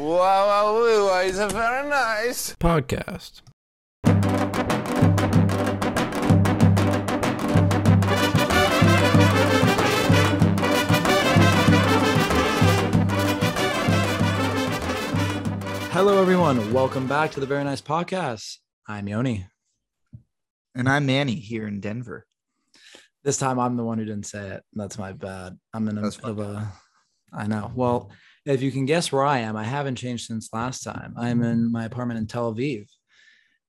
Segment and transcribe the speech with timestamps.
[0.00, 2.56] Wow, wow, wow, it's a very nice.
[2.56, 3.42] podcast.
[15.92, 16.72] Hello, everyone.
[16.72, 18.56] Welcome back to the Very Nice Podcast.
[18.88, 19.48] I'm Yoni.
[20.74, 22.24] And I'm Manny here in Denver.
[23.22, 24.62] This time I'm the one who didn't say it.
[24.72, 25.58] That's my bad.
[25.74, 26.72] I'm in a of a.
[27.34, 27.70] I know.
[27.74, 28.10] Well,
[28.44, 31.14] if you can guess where I am, I haven't changed since last time.
[31.16, 32.86] I'm in my apartment in Tel Aviv.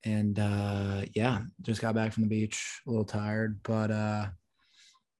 [0.04, 4.26] And uh yeah, just got back from the beach, a little tired, but uh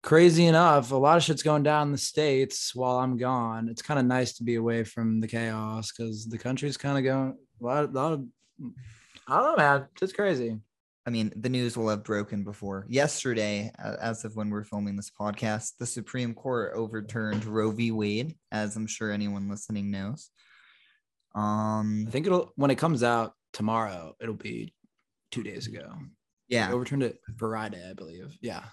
[0.03, 3.69] crazy enough, a lot of shit's going down in the states while I'm gone.
[3.69, 7.05] It's kind of nice to be away from the chaos because the country's kind of
[7.05, 8.25] going a lot, a lot of
[9.29, 9.87] I don't know, man.
[10.01, 10.59] It's crazy.
[11.05, 12.87] I mean, the news will have broken before.
[12.89, 17.91] Yesterday, uh, as of when we're filming this podcast, the Supreme Court overturned Roe v.
[17.91, 20.31] Wade, as I'm sure anyone listening knows.
[21.35, 24.75] Um, I think it'll when it comes out tomorrow, it'll be
[25.33, 25.93] two days ago.
[26.49, 28.37] yeah, They overturned it Friday, I believe.
[28.41, 28.65] Yeah.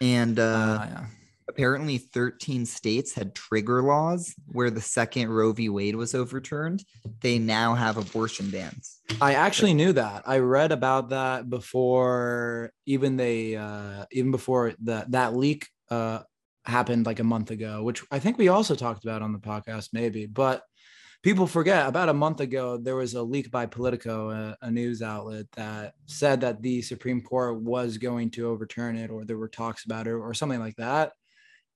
[0.00, 1.06] and uh, Uh, yeah.
[1.50, 5.68] Apparently 13 states had trigger laws where the second Roe v.
[5.68, 6.84] Wade was overturned.
[7.20, 9.00] They now have abortion bans.
[9.20, 10.22] I actually knew that.
[10.26, 16.20] I read about that before even they uh even before that that leak uh
[16.64, 19.88] happened like a month ago, which I think we also talked about on the podcast
[19.92, 20.62] maybe, but
[21.22, 25.02] people forget about a month ago there was a leak by Politico, a, a news
[25.02, 29.48] outlet that said that the Supreme Court was going to overturn it or there were
[29.48, 31.12] talks about it or something like that.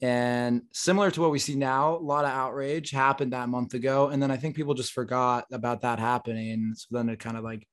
[0.05, 4.09] And similar to what we see now, a lot of outrage happened that month ago.
[4.09, 6.75] And then I think people just forgot about that happening.
[6.77, 7.67] So then it kind of like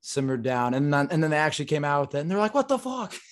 [0.00, 0.72] simmered down.
[0.72, 2.78] And then and then they actually came out with it and they're like, what the
[2.78, 3.14] fuck?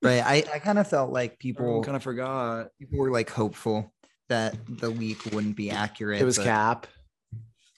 [0.00, 0.22] Right.
[0.24, 2.68] I, I kind of felt like people kind of forgot.
[2.78, 3.92] people were like hopeful
[4.28, 6.20] that the leak wouldn't be accurate.
[6.20, 6.86] It was but, cap.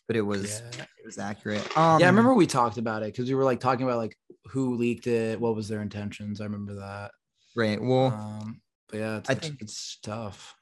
[0.06, 0.82] but it was Yeah.
[0.82, 1.64] it was accurate.
[1.78, 4.18] Um, yeah, I remember we talked about it because we were like talking about like
[4.50, 6.42] who leaked it, what was their intentions.
[6.42, 7.12] I remember that.
[7.56, 7.80] Right.
[7.80, 10.54] Well, Um, but yeah, it's, I think- it's tough.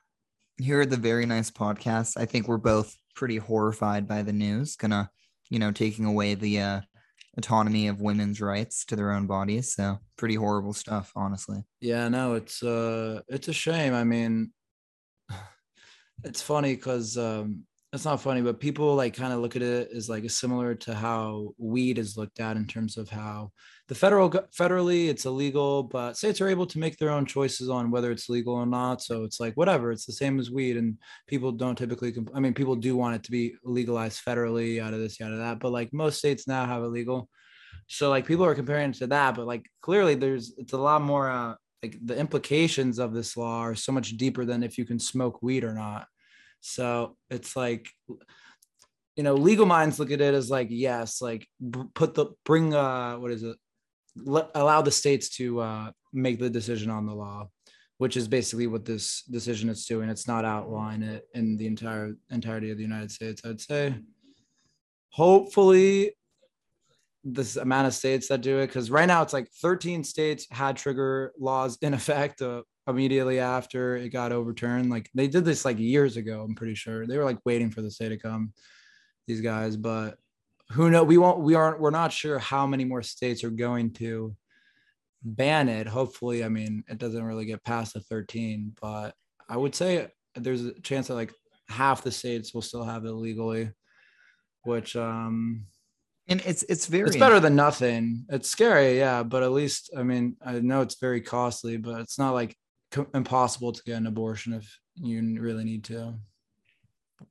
[0.59, 4.77] here at the very nice podcast, I think we're both pretty horrified by the news.
[4.77, 5.11] Gonna,
[5.50, 6.81] you know, taking away the uh,
[7.37, 9.75] autonomy of women's rights to their own bodies.
[9.75, 11.62] So pretty horrible stuff, honestly.
[11.81, 13.94] Yeah, no, it's uh it's a shame.
[13.94, 14.53] I mean,
[16.25, 19.88] it's funny because um it's not funny, but people like kind of look at it
[19.97, 23.50] as like similar to how weed is looked at in terms of how
[23.88, 27.91] the federal federally it's illegal, but states are able to make their own choices on
[27.91, 29.00] whether it's legal or not.
[29.00, 32.12] So it's like whatever, it's the same as weed, and people don't typically.
[32.12, 35.32] Comp- I mean, people do want it to be legalized federally, out of this, out
[35.32, 37.31] of that, but like most states now have it legal.
[37.87, 41.00] So like people are comparing it to that, but like clearly there's it's a lot
[41.00, 44.84] more uh like the implications of this law are so much deeper than if you
[44.84, 46.06] can smoke weed or not.
[46.60, 47.88] So it's like
[49.19, 51.46] you know, legal minds look at it as like yes, like
[51.94, 53.56] put the bring uh what is it?
[54.16, 57.48] Let, allow the states to uh make the decision on the law,
[57.98, 60.08] which is basically what this decision is doing.
[60.08, 63.42] It's not outline it in the entire entirety of the United States.
[63.44, 63.96] I'd say
[65.10, 66.12] hopefully
[67.25, 70.76] this amount of states that do it because right now it's like 13 states had
[70.76, 75.78] trigger laws in effect uh, immediately after it got overturned like they did this like
[75.78, 78.53] years ago i'm pretty sure they were like waiting for the state to come
[79.26, 80.16] these guys but
[80.71, 83.93] who know we won't we aren't we're not sure how many more states are going
[83.93, 84.34] to
[85.22, 89.15] ban it hopefully i mean it doesn't really get past the 13 but
[89.49, 91.32] i would say there's a chance that like
[91.69, 93.70] half the states will still have it legally
[94.62, 95.66] which um
[96.28, 98.26] And it's it's very it's better than nothing.
[98.28, 102.19] It's scary, yeah, but at least I mean I know it's very costly, but it's
[102.19, 102.55] not like
[103.15, 106.15] impossible to get an abortion if you really need to.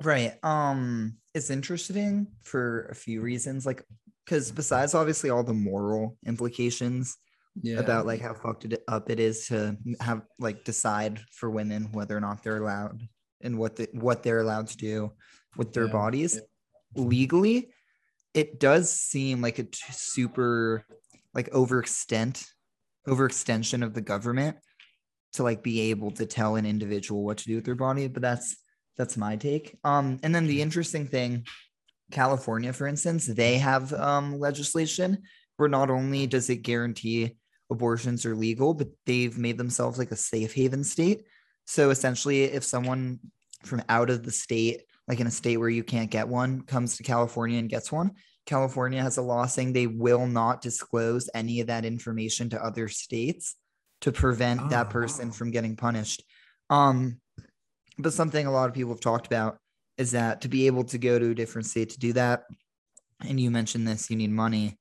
[0.04, 0.34] Right.
[0.44, 3.66] Um, it's interesting for a few reasons.
[3.66, 3.84] Like,
[4.26, 7.16] because besides obviously all the moral implications
[7.62, 11.90] Yeah, about like how fucked it up it is to have like decide for women
[11.94, 13.02] whether or not they're allowed
[13.42, 15.12] and what the what they're allowed to do
[15.56, 15.92] with their Yeah.
[15.94, 16.40] bodies
[16.96, 17.70] legally
[18.34, 20.84] it does seem like a super
[21.34, 22.46] like overextent
[23.08, 24.58] overextension of the government
[25.34, 28.22] to like be able to tell an individual what to do with their body but
[28.22, 28.58] that's
[28.98, 29.78] that's my take.
[29.84, 31.46] Um and then the interesting thing
[32.10, 35.24] california for instance they have um legislation
[35.58, 37.36] where not only does it guarantee
[37.70, 41.24] abortions are legal but they've made themselves like a safe haven state.
[41.66, 43.20] So essentially if someone
[43.64, 46.98] from out of the state like in a state where you can't get one comes
[46.98, 48.12] to california and gets one
[48.46, 52.88] california has a law saying they will not disclose any of that information to other
[52.88, 53.56] states
[54.02, 55.34] to prevent that Oh, person wow.
[55.34, 56.24] from getting punished
[56.70, 57.20] um
[57.98, 59.58] but something a lot of people have talked about
[59.98, 62.44] is that to be able to go to a different state to do that,
[63.28, 64.78] and you mentioned this, you need money,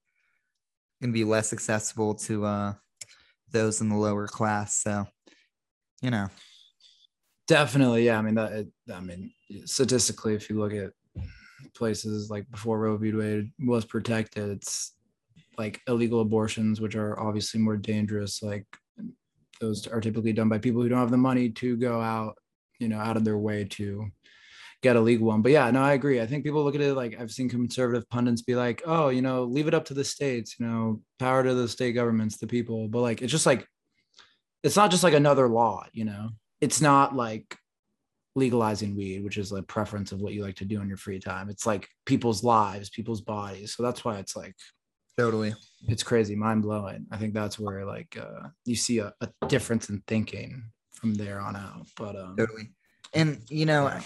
[1.00, 2.74] going to be less accessible to uh,
[3.50, 4.76] those in the lower class.
[4.82, 5.06] So,
[6.02, 6.28] you know,
[7.48, 8.18] Definitely, yeah.
[8.18, 8.68] I mean that.
[8.92, 9.32] I mean,
[9.64, 10.90] statistically, if you look at
[11.74, 13.12] places like before Roe v.
[13.12, 14.94] Wade was protected, it's
[15.56, 18.42] like illegal abortions, which are obviously more dangerous.
[18.42, 18.66] Like
[19.60, 22.36] those are typically done by people who don't have the money to go out,
[22.78, 24.06] you know, out of their way to
[24.82, 25.42] get a legal one.
[25.42, 26.20] But yeah, no, I agree.
[26.20, 29.22] I think people look at it like I've seen conservative pundits be like, oh, you
[29.22, 32.46] know, leave it up to the states, you know, power to the state governments, the
[32.46, 32.88] people.
[32.88, 33.66] But like, it's just like,
[34.62, 36.30] it's not just like another law, you know,
[36.60, 37.56] it's not like
[38.34, 41.18] legalizing weed, which is like preference of what you like to do in your free
[41.18, 41.48] time.
[41.48, 43.74] It's like people's lives, people's bodies.
[43.74, 44.54] So that's why it's like
[45.18, 45.54] totally.
[45.88, 47.06] it's crazy, mind blowing.
[47.10, 51.40] I think that's where like uh you see a, a difference in thinking from there
[51.40, 51.86] on out.
[51.96, 52.70] But um Totally.
[53.14, 54.00] And you know, yeah.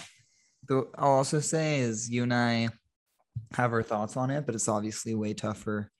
[0.67, 2.69] the I'll also say is you and I
[3.53, 5.91] have our thoughts on it, but it's obviously way tougher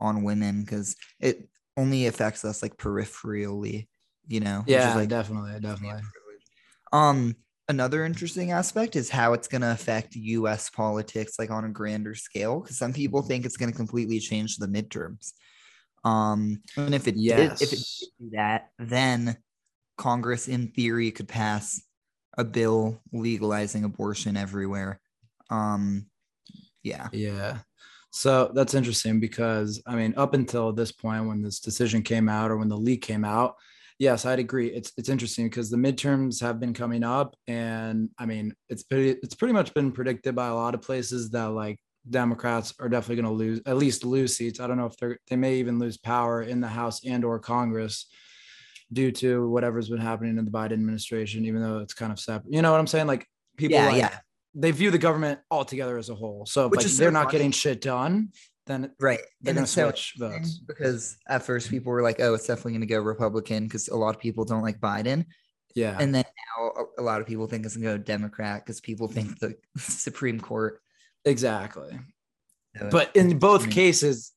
[0.00, 3.88] on women because it only affects us like peripherally,
[4.26, 4.64] you know.
[4.66, 6.02] yeah, like definitely, definitely.
[6.92, 7.34] Um,
[7.68, 10.70] another interesting aspect is how it's going to affect U.S.
[10.70, 14.56] politics, like on a grander scale, because some people think it's going to completely change
[14.56, 15.32] the midterms.
[16.04, 17.98] Um, and if it did, if it Yes.
[18.00, 19.36] did do that, then
[19.96, 21.82] Congress, in theory, could pass
[22.38, 25.00] a bill legalizing abortion everywhere.
[25.50, 26.06] Um,
[26.82, 27.58] yeah, Yeah.
[28.10, 32.50] So that's interesting because I mean, up until this point, when this decision came out
[32.50, 33.56] or when the leak came out,
[33.98, 34.68] yes, I'd agree.
[34.68, 39.18] It's it's interesting because the midterms have been coming up, and I mean, it's pretty
[39.22, 41.78] it's pretty much been predicted by a lot of places that like
[42.08, 44.60] Democrats are definitely going to lose at least lose seats.
[44.60, 47.38] I don't know if they're they may even lose power in the House and or
[47.38, 48.06] Congress
[48.92, 52.52] due to whatever's been happening in the Biden administration, even though it's kind of separate.
[52.52, 53.06] You know what I'm saying?
[53.06, 53.26] Like
[53.56, 54.18] people yeah, like, yeah,
[54.54, 56.46] they view the government altogether as a whole.
[56.46, 57.32] So Which like, so they're not funny.
[57.32, 58.30] getting shit done,
[58.66, 59.20] then right.
[59.40, 60.58] they're And gonna so switch votes.
[60.58, 63.96] because at first people were like, "Oh, it's definitely going to go Republican," because a
[63.96, 65.24] lot of people don't like Biden.
[65.74, 66.24] yeah, And then
[66.58, 70.40] now a- lot of people think it's gonna go Democrat because people think the Supreme
[70.40, 70.80] Court.
[71.24, 71.98] exactly.
[72.80, 74.32] uh, But in both I mean, cases,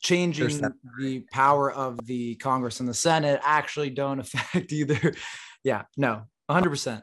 [0.00, 0.60] changing
[0.98, 5.14] the power of the Congress and the Senate actually don't affect either.
[5.64, 7.02] Yeah, no, 100%.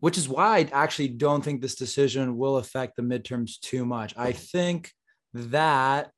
[0.00, 4.14] Which is why I actually don't think this decision will affect the midterms too much.
[4.16, 4.92] I think
[5.34, 6.10] that,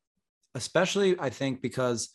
[0.54, 2.10] especially, I think because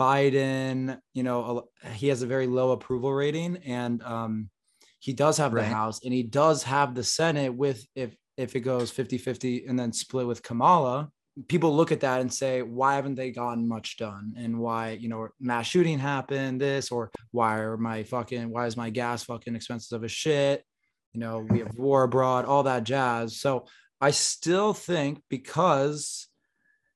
[0.00, 4.50] Biden, you know, he has a very low approval rating and um,
[4.98, 5.66] he does have the Right.
[5.66, 9.78] House and he does have the Senate with, if, if it goes 50 50 and
[9.78, 11.10] then split with Kamala,
[11.48, 14.34] people look at that and say, why haven't they gotten much done?
[14.36, 18.76] And why, you know, mass shooting happened, this, or why are my fucking, why is
[18.76, 20.64] my gas fucking expensive as shit?
[21.12, 23.40] You know, we have war abroad, all that jazz.
[23.40, 23.66] So
[24.00, 26.28] I still think because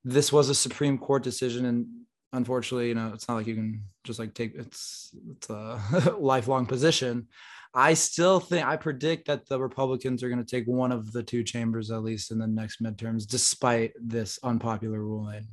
[0.05, 1.87] this was a Supreme Court decision and
[2.33, 6.67] unfortunately, you know, it's not like you can just like take it's it's a lifelong
[6.67, 7.29] position.
[7.75, 11.23] I still think I predict that the Republicans are going to take one of the
[11.23, 15.47] two chambers at least in the next midterms, despite this unpopular ruling,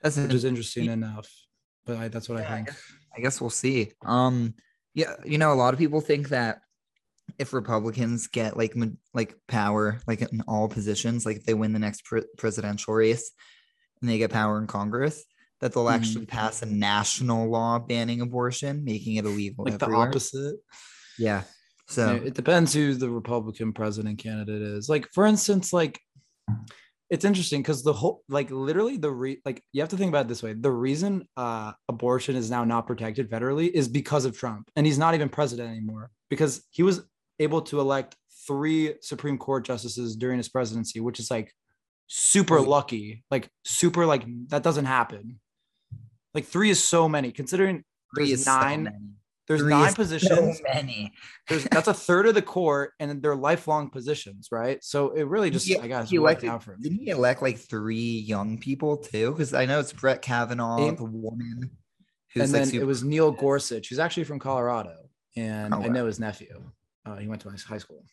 [0.00, 1.28] that's which is interesting enough.
[1.84, 2.70] But I, that's what Yeah, I I think.
[3.16, 3.92] I guess we'll see.
[4.04, 4.54] Um,
[4.94, 6.60] yeah, you know, a lot of people think that
[7.38, 8.74] if Republicans get like
[9.12, 13.32] like power, like in all positions, like if they win the next pre- presidential race
[14.00, 15.24] and they get power in Congress,
[15.60, 15.94] that they'll Mhm.
[15.94, 20.56] actually pass a national law banning abortion, making it illegal Like the opposite.
[21.18, 21.42] Yeah.
[21.42, 21.42] Yeah,
[21.88, 24.88] So it depends who the Republican president candidate is.
[24.88, 25.98] Like, for instance, like
[27.10, 30.26] it's interesting because the whole like literally the re like you have to think about
[30.26, 30.52] it this way.
[30.52, 34.98] The reason uh abortion is now not protected federally is because of Trump, and he's
[34.98, 37.00] not even president anymore because he was
[37.38, 38.14] able to elect
[38.46, 41.52] three Supreme Court justices during his presidency, which is like
[42.08, 43.22] super lucky.
[43.30, 45.38] Like super like that doesn't happen.
[46.34, 47.84] Like three is so many considering
[48.16, 48.96] three there's is so nine many.
[49.46, 51.12] there's Three nine positions So many.
[51.48, 55.50] there's that's a third of the court and they're lifelong positions right so it really
[55.50, 58.18] just Yeah, i guess he worked elected- out for him Didn't he elect like three
[58.20, 59.30] young people too?
[59.32, 61.70] Because I know it's Brett Kavanaugh, And- the woman and
[62.34, 64.94] who's then like it was neil gorsuch who's actually from colorado
[65.36, 66.62] and Oh, i know his nephew
[67.06, 68.04] uh, he went to my high school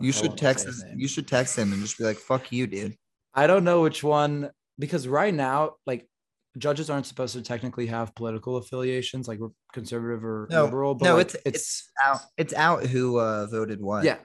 [0.00, 2.52] You I should text his his, you should text him and just be like, "Fuck
[2.52, 2.96] you, dude."
[3.38, 6.08] i don't know which one because right now like
[6.56, 11.04] judges aren't supposed to technically have political affiliations like we're conservative or No, liberal but
[11.04, 14.04] no, like, it's- it's Out, it's out who uh, voted what.
[14.04, 14.16] Yeah.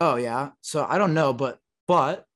[0.00, 0.50] Oh yeah.
[0.60, 1.58] So I don't know, but
[1.88, 2.26] but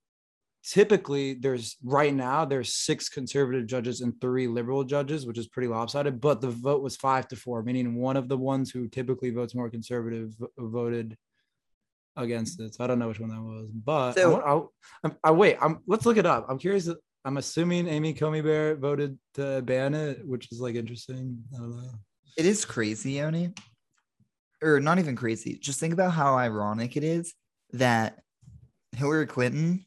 [0.64, 5.68] typically there's right now there's six conservative judges and three liberal judges, which is pretty
[5.68, 6.20] lopsided.
[6.20, 9.54] But the vote was five to four, meaning one of the ones who typically votes
[9.54, 11.16] more conservative voted
[12.16, 12.74] against it.
[12.74, 14.70] So I don't know which one that was, but So-
[15.04, 15.56] I, I, I, wait.
[15.60, 16.46] I'm let's look it up.
[16.48, 16.88] I'm curious.
[17.24, 21.38] I'm assuming Amy Coney Barrett voted to ban it, which is like interesting.
[21.54, 21.90] I don't know.
[22.36, 23.52] It is crazy, Yoni.
[24.62, 25.58] Or not even crazy.
[25.58, 27.34] Just think about how ironic it is
[27.72, 28.20] that
[28.96, 29.86] Hillary Clinton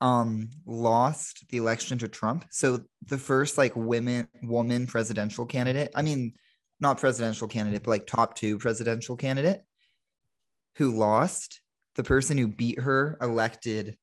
[0.00, 2.44] um lost the election to Trump.
[2.50, 6.34] So the first like women woman presidential candidate, I mean
[6.80, 9.62] not presidential candidate, but like top 2 presidential candidate
[10.76, 11.60] who lost,
[11.96, 13.96] the person who beat her elected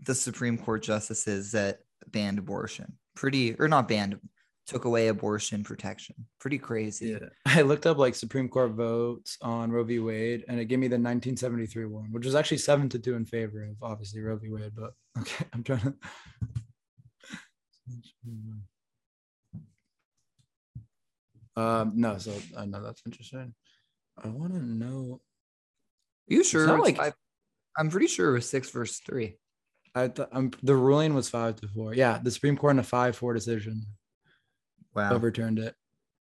[0.00, 2.98] the Supreme Court justices that banned abortion.
[3.16, 4.18] Pretty or not banned,
[4.66, 6.14] took away abortion protection.
[6.38, 7.18] Pretty crazy.
[7.20, 9.98] Yeah, I looked up like Supreme Court votes on Roe v.
[9.98, 13.24] Wade, and it gave me the 1973 one, which was actually seven to two in
[13.24, 14.50] favor of obviously Roe v.
[14.50, 14.72] Wade.
[14.76, 15.94] But okay, I'm trying to.
[21.56, 23.52] Um, no, so I know that's interesting.
[24.24, 25.20] I want to know.
[26.26, 26.66] you sure?
[26.66, 27.14] not it's like- five-
[27.76, 29.36] I'm pretty sure it was six versus three.
[29.94, 31.94] I th- I'm, the ruling was five to four.
[31.94, 33.82] Yeah, the Supreme Court in a five-four decision
[34.94, 35.12] Wow.
[35.12, 35.74] overturned it.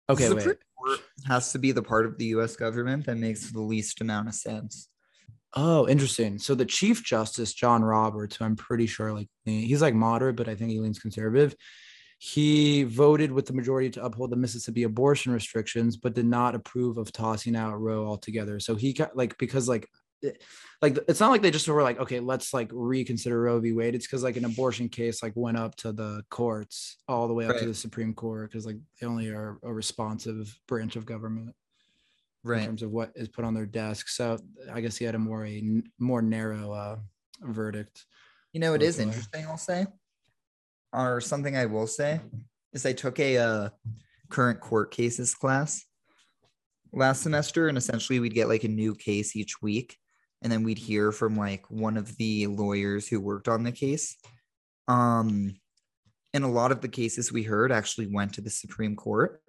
[0.08, 0.58] Okay, Supreme wait.
[0.76, 4.28] Court has to be the part of the US government that makes the least amount
[4.28, 4.88] of sense.
[5.54, 6.38] Oh, interesting.
[6.38, 10.48] So the Chief Justice John Roberts, who I'm pretty sure like he's like moderate, but
[10.48, 11.54] I think he leans conservative.
[12.24, 16.96] He voted with the majority to uphold the Mississippi abortion restrictions, but did not approve
[16.96, 18.60] of tossing out Roe altogether.
[18.60, 19.88] So he got like because like
[20.80, 23.96] like it's not like they just were like okay let's like reconsider Roe v Wade.
[23.96, 27.46] It's because like an abortion case like went up to the courts all the way
[27.46, 31.56] up to the Supreme Court because like they only are a responsive branch of government
[32.60, 34.08] in terms of what is put on their desk.
[34.08, 34.38] So
[34.72, 36.96] I guess he had a more a more narrow uh,
[37.40, 38.06] verdict.
[38.52, 39.86] You know, it is interesting, I'll say.
[40.92, 42.20] Or something I will say
[42.72, 43.68] is I took a uh,
[44.30, 45.84] current court cases class
[46.92, 49.96] last semester, and essentially we'd get like a new case each week,
[50.42, 54.16] and then we'd hear from like one of the lawyers who worked on the case.
[54.88, 55.54] Um,
[56.34, 59.40] and a lot of the cases we heard actually went to the Supreme Court.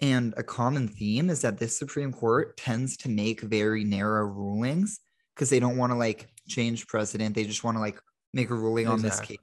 [0.00, 5.00] And a common theme is that this Supreme Court tends to make very narrow rulings
[5.34, 7.34] because they don't want to like change precedent.
[7.34, 7.98] They just want to like
[8.34, 9.38] make a ruling on this case.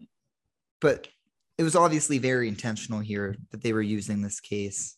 [0.79, 1.07] But
[1.57, 4.97] it was obviously very intentional here that they were using this case.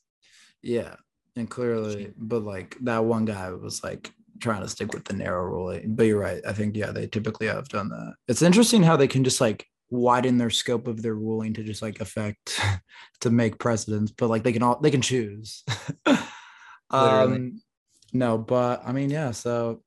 [0.62, 0.96] Yeah,
[1.36, 5.44] and clearly, but like that one guy was like trying to stick with the narrow
[5.44, 5.96] ruling.
[5.96, 6.42] But you're right.
[6.48, 8.16] I think yeah, they typically have done that.
[8.28, 11.82] It's interesting how they can just like widen their scope of their ruling to just
[11.82, 12.60] like affect
[13.22, 15.64] to make precedents, but like they can all they can choose.
[16.92, 17.62] Um
[18.14, 19.82] no, but I mean, yeah, so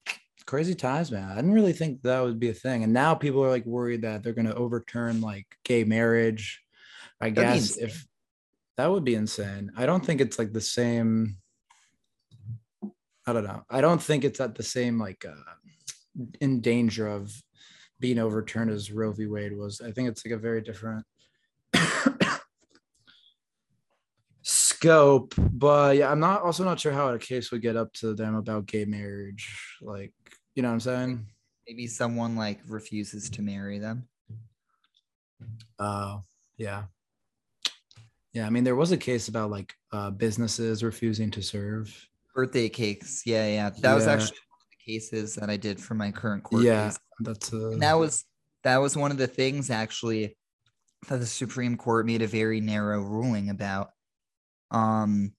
[0.49, 1.31] crazy times, man.
[1.31, 2.83] I didn't really think that would be a thing.
[2.83, 6.63] And now people are like worried that they're gonna overturn like gay marriage.
[7.21, 8.07] I That'd guess if
[8.79, 9.73] that would be insane.
[9.77, 11.37] I don't think it's like the same.
[13.27, 13.63] I don't know.
[13.69, 15.53] I don't think it's at the same like uh,
[16.41, 17.31] in danger of
[18.01, 19.27] being overturned as Roe v.
[19.27, 19.83] Wade was.
[19.83, 21.05] I think it's like a very different
[24.79, 25.35] scope.
[25.37, 28.35] But yeah, I'm not also not sure how a case would get up to them
[28.35, 29.77] about gay marriage.
[29.83, 30.13] Like,
[30.59, 31.27] you know what I'm saying?
[31.69, 34.09] Maybe someone like refuses to marry them.
[35.79, 36.19] Uh,
[36.57, 36.87] yeah.
[38.33, 41.95] Yeah, I mean, there was a case about like uh, businesses refusing to serve.
[42.35, 43.23] Birthday cakes.
[43.25, 43.71] Yeah, yeah.
[43.83, 46.89] That was actually one of the cases that I did for my current court yeah,
[46.89, 46.99] case.
[47.21, 48.25] that's And that was
[48.65, 50.37] that was one of the things actually
[51.09, 53.91] that the Supreme Court made a very narrow ruling about.
[54.73, 55.35] Um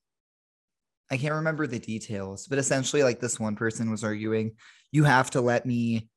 [1.11, 4.55] I can't remember the details, but essentially like this one person was arguing,
[4.91, 6.09] you have to let me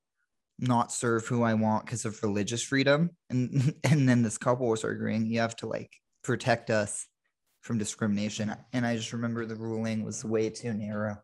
[0.58, 3.10] not serve who I want because of religious freedom.
[3.30, 5.90] And and then this couple was arguing, you have to like
[6.22, 7.06] protect us
[7.60, 8.54] from discrimination.
[8.72, 11.16] And I just remember the ruling was way too narrow.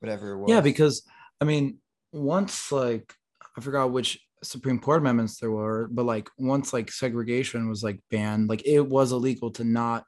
[0.00, 0.50] Whatever it was.
[0.50, 1.02] Yeah, because
[1.40, 1.78] I mean,
[2.12, 3.12] once like
[3.56, 8.00] I forgot which Supreme Court amendments there were, but like once like segregation was like
[8.10, 10.04] banned, like it was illegal to not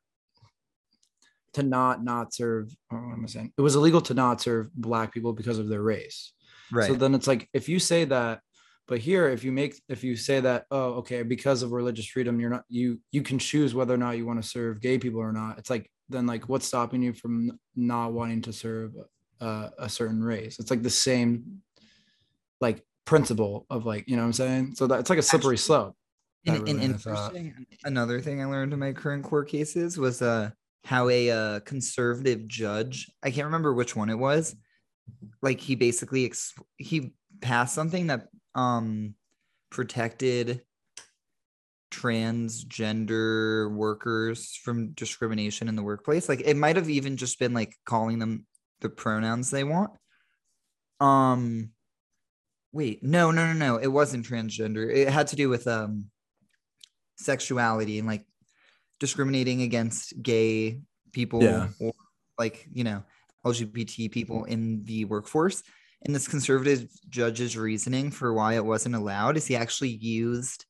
[1.54, 2.74] to not not serve.
[2.88, 3.52] What am I saying?
[3.56, 6.32] It was illegal to not serve black people because of their race.
[6.72, 6.88] Right.
[6.88, 8.40] So then it's like if you say that,
[8.88, 12.40] but here if you make if you say that, oh, okay, because of religious freedom,
[12.40, 15.20] you're not you you can choose whether or not you want to serve gay people
[15.20, 15.58] or not.
[15.58, 18.92] It's like then like what's stopping you from not wanting to serve
[19.40, 20.58] uh, a certain race?
[20.58, 21.62] It's like the same
[22.60, 24.74] like principle of like you know what I'm saying.
[24.74, 25.96] So that it's like a slippery Actually, slope.
[26.46, 26.84] An, really thought.
[26.84, 30.48] interesting another thing I learned in my current court cases was uh
[30.84, 34.56] how a uh, conservative judge I can't remember which one it was
[35.42, 39.14] like he basically ex- he passed something that um
[39.70, 40.62] protected
[41.90, 47.74] transgender workers from discrimination in the workplace like it might have even just been like
[47.84, 48.46] calling them
[48.80, 49.90] the pronouns they want
[51.00, 51.70] Um,
[52.72, 53.76] wait, no, no, no, no.
[53.78, 54.94] It wasn't transgender.
[54.94, 56.10] It had to do with um
[57.16, 58.24] sexuality and like
[58.98, 60.80] discriminating against gay
[61.12, 61.68] people Yeah.
[61.80, 61.92] or
[62.38, 63.02] like you know
[63.44, 65.62] LGBT people in the workforce.
[66.02, 70.64] And this conservative judge's reasoning for why it wasn't allowed is he actually used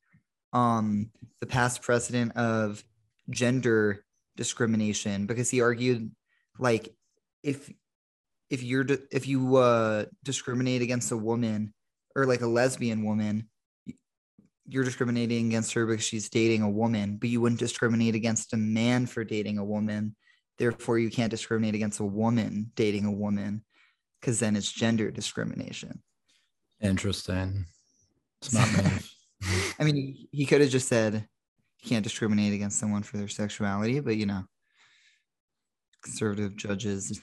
[0.53, 1.11] um
[1.41, 2.83] the past precedent of
[3.29, 4.05] gender
[4.37, 6.11] discrimination because he argued
[6.59, 6.89] like
[7.43, 7.71] if
[8.49, 11.73] if you're if you uh discriminate against a woman
[12.17, 13.49] or like a lesbian woman
[14.67, 18.57] you're discriminating against her because she's dating a woman but you wouldn't discriminate against a
[18.57, 20.17] man for dating a woman
[20.61, 23.65] therefore you can't discriminate against a woman dating a woman
[24.21, 26.01] because then it's gender discrimination
[26.83, 27.67] Interesting.
[28.43, 29.11] Smart move.
[29.81, 31.27] i mean he, he could have just said
[31.83, 34.45] you can't discriminate against someone for their sexuality but you know
[36.03, 37.21] conservative judges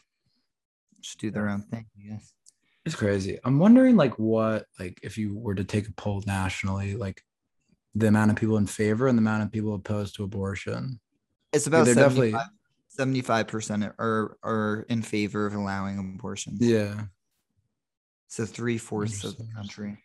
[1.02, 2.34] just do their own thing i guess
[2.86, 3.38] It's crazy.
[3.44, 7.22] I'm wondering like what like if you were to take a poll nationally, like
[7.96, 11.00] the amount of people in favor and the amount of people opposed to abortion.
[11.52, 12.36] It's about they're definitely-
[12.98, 16.58] 75 percent are are in favor of allowing abortion.
[16.60, 17.06] Yeah.
[18.28, 19.98] So three fourths of the country,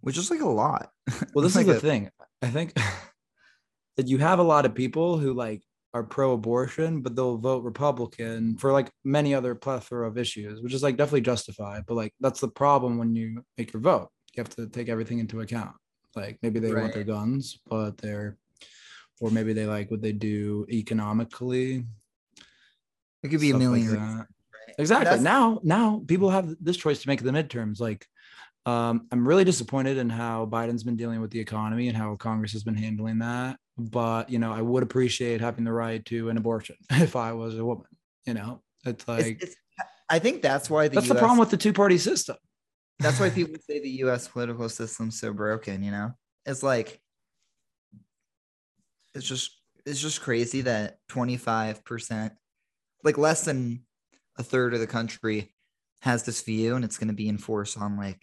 [0.00, 0.90] which is like a lot.
[1.34, 2.10] Well, this Like is the a- thing.
[2.42, 2.74] I think
[3.96, 5.62] that you have a lot of people who like
[5.94, 10.82] are pro-abortion, but they'll vote Republican for like many other plethora of issues, which is
[10.82, 11.84] like definitely justified.
[11.86, 14.10] But like that's the problem when you make your vote.
[14.34, 15.74] You have to take everything into account.
[16.14, 18.36] Like maybe they want their guns, but they're
[19.20, 21.84] or maybe they like what they do economically.
[23.22, 23.96] It could be a stuff like million.
[24.18, 24.26] right?
[24.78, 25.04] Exactly.
[25.04, 27.80] That's- now, now people have this choice to make the midterms.
[27.80, 28.06] Like,
[28.66, 32.52] um, I'm really disappointed in how Biden's been dealing with the economy and how Congress
[32.52, 33.58] has been handling that.
[33.76, 37.58] But you know, I would appreciate having the right to an abortion if I was
[37.58, 37.86] a woman.
[38.26, 39.56] You know, it's It's- like it's-
[40.10, 42.36] I think that's why the that's US, the problem with the two-party system.
[42.98, 44.26] that's why people say the U.S.
[44.26, 45.82] political system's so broken.
[45.82, 46.12] You know,
[46.46, 46.98] it's like
[49.14, 52.32] it's just it's just crazy that 25 percent,
[53.04, 53.84] like less than
[54.36, 55.52] a third of the country,
[56.02, 58.22] has this view, and it's going to be enforced on like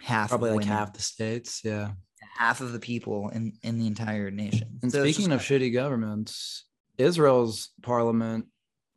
[0.00, 0.68] half, of Probably like women.
[0.68, 1.62] half the states.
[1.64, 1.92] Yeah.
[2.38, 4.78] half of the people in in the entire nation.
[4.82, 6.66] And So speaking of shitty governments,
[6.98, 8.46] Israel's parliament,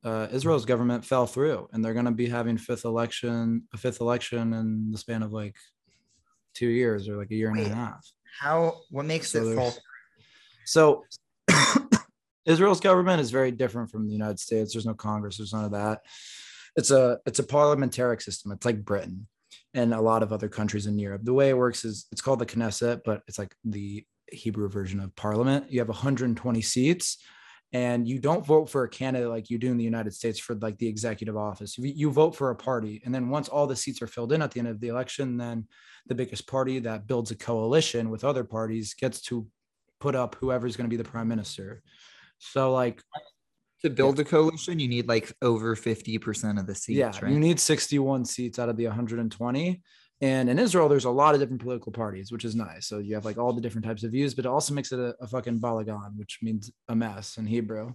[0.03, 4.01] uh, Israel's government fell through, and they're going to be having fifth election, a fifth
[4.01, 5.55] election in the span of like
[6.53, 8.05] two years or like a year and a half.
[8.39, 9.73] how what makes So it fall?
[10.65, 11.03] So
[12.45, 14.73] Israel's government is very different from the United States.
[14.73, 15.37] There's no Congress.
[15.37, 16.01] There's none of that.
[16.75, 18.51] It's a it's a parliamentaric system.
[18.51, 19.27] It's like Britain
[19.73, 21.21] and a lot of other countries in Europe.
[21.23, 24.99] The way it works is it's called the Knesset, but it's like the Hebrew version
[24.99, 25.71] of parliament.
[25.71, 27.17] You have 120 seats
[27.73, 30.53] and you don't vote for a candidate like you do in the United States for
[30.55, 31.75] like the executive office.
[31.77, 33.01] You vote for a party.
[33.03, 35.37] And then once all the seats are filled in at the end of the election,
[35.37, 35.67] then
[36.05, 39.47] the biggest party that builds a coalition with other parties gets to
[40.03, 41.81] put up whoever's going to be the prime minister.
[42.39, 43.01] So like
[43.83, 47.31] To build a coalition, you need like over 50% of the seats, yeah, right?
[47.31, 49.81] you need 61 seats out of the 120.
[50.19, 52.85] And in Israel, there's a lot of different political parties, which is nice.
[52.85, 54.99] So you have like all the different types of views, but it also makes it
[54.99, 57.93] a, a fucking balagan, which means a mess in Hebrew.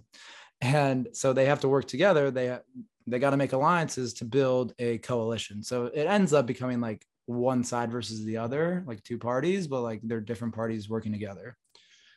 [0.61, 2.31] And so they have to work together.
[2.31, 2.57] They
[3.05, 5.63] they got to make alliances to build a coalition.
[5.63, 9.81] So it ends up becoming like one side versus the other, like two parties, but
[9.81, 11.55] like they're different parties working together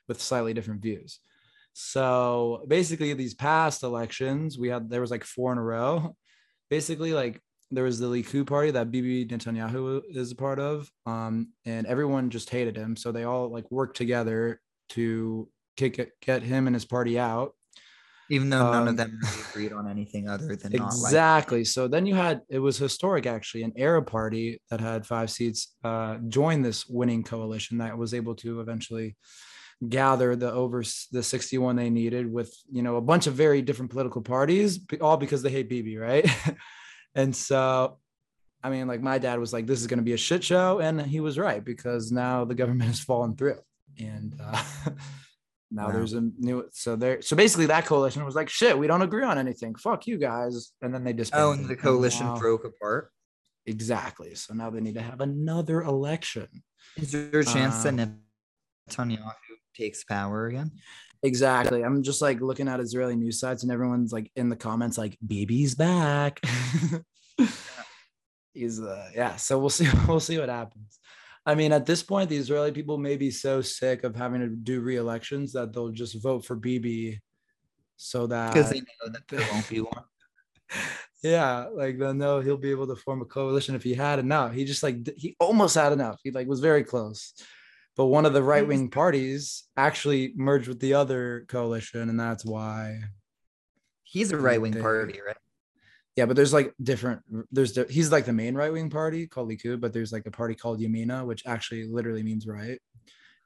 [0.09, 1.19] with slightly different views.
[1.75, 6.15] So basically, these past elections, we had there was like four in a row.
[6.71, 7.39] Basically, like
[7.71, 12.31] there was the Likud party that Bibi Netanyahu is a part of, um, and everyone
[12.31, 12.97] just hated him.
[12.97, 14.61] So they all like worked together
[14.91, 17.55] to kick it, get him and his party out.
[18.31, 21.65] Even though none um, of them really agreed on anything other than not like Exactly.
[21.65, 23.63] So then you had it was historic actually.
[23.63, 28.35] An Arab party that had five seats uh, joined this winning coalition that was able
[28.37, 29.17] to eventually
[29.89, 33.91] gather the over the 61 they needed with you know a bunch of very different
[33.91, 36.29] political parties all because they hate Bibi, right?
[37.15, 37.99] and so
[38.63, 40.79] I mean like my dad was like this is going to be a shit show
[40.81, 43.59] and he was right because now the government has fallen through
[43.99, 44.63] and uh,
[45.71, 45.93] now Wow.
[45.93, 49.25] there's a new so there so basically that coalition was like shit we don't agree
[49.25, 53.11] on anything fuck you guys and then they just Oh, and the coalition broke apart.
[53.67, 56.47] exactly so now they need to have another election
[56.97, 58.11] Is there a chance Um, that
[58.91, 59.33] Netanyahu
[59.75, 60.73] takes power again?
[61.23, 61.83] Exactly.
[61.83, 65.17] I'm just like looking at Israeli news sites and everyone's like in the comments like
[65.25, 66.41] Bibi's back.
[68.55, 70.99] He's uh yeah, so we'll see we'll see what happens.
[71.45, 74.49] I mean, at this point, the Israeli people may be so sick of having to
[74.49, 77.19] do re-elections that they'll just vote for BB
[77.97, 80.05] so that Because they know that there won't be one.
[81.23, 84.53] yeah, like then no, he'll be able to form a coalition if he had enough.
[84.53, 86.21] He just like he almost had enough.
[86.23, 87.33] He like was very close.
[87.97, 92.45] But one of the right wing parties actually merged with the other coalition, and that's
[92.45, 93.01] why.
[94.03, 95.37] He's a right wing party, right?
[96.17, 97.23] Yeah, but there's like different.
[97.51, 100.31] There's the, he's like the main right wing party called Likud, but there's like a
[100.31, 102.79] party called Yamina, which actually literally means right,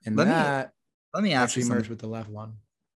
[0.04, 0.72] and Let me that
[1.14, 2.54] Let me ask actually merged with the left one.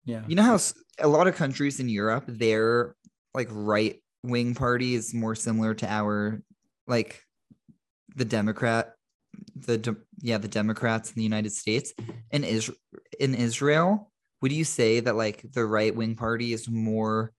[0.05, 0.23] Yeah.
[0.27, 0.59] You know how
[0.99, 2.95] a lot of countries in Europe, their
[3.33, 6.41] like right wing party is more similar to our
[6.87, 7.21] like
[8.15, 8.93] the Democrat,
[9.55, 11.93] the de- yeah the Democrats in the United States.
[12.31, 12.71] In Is
[13.19, 17.31] in Israel, would you say that like the right wing party is more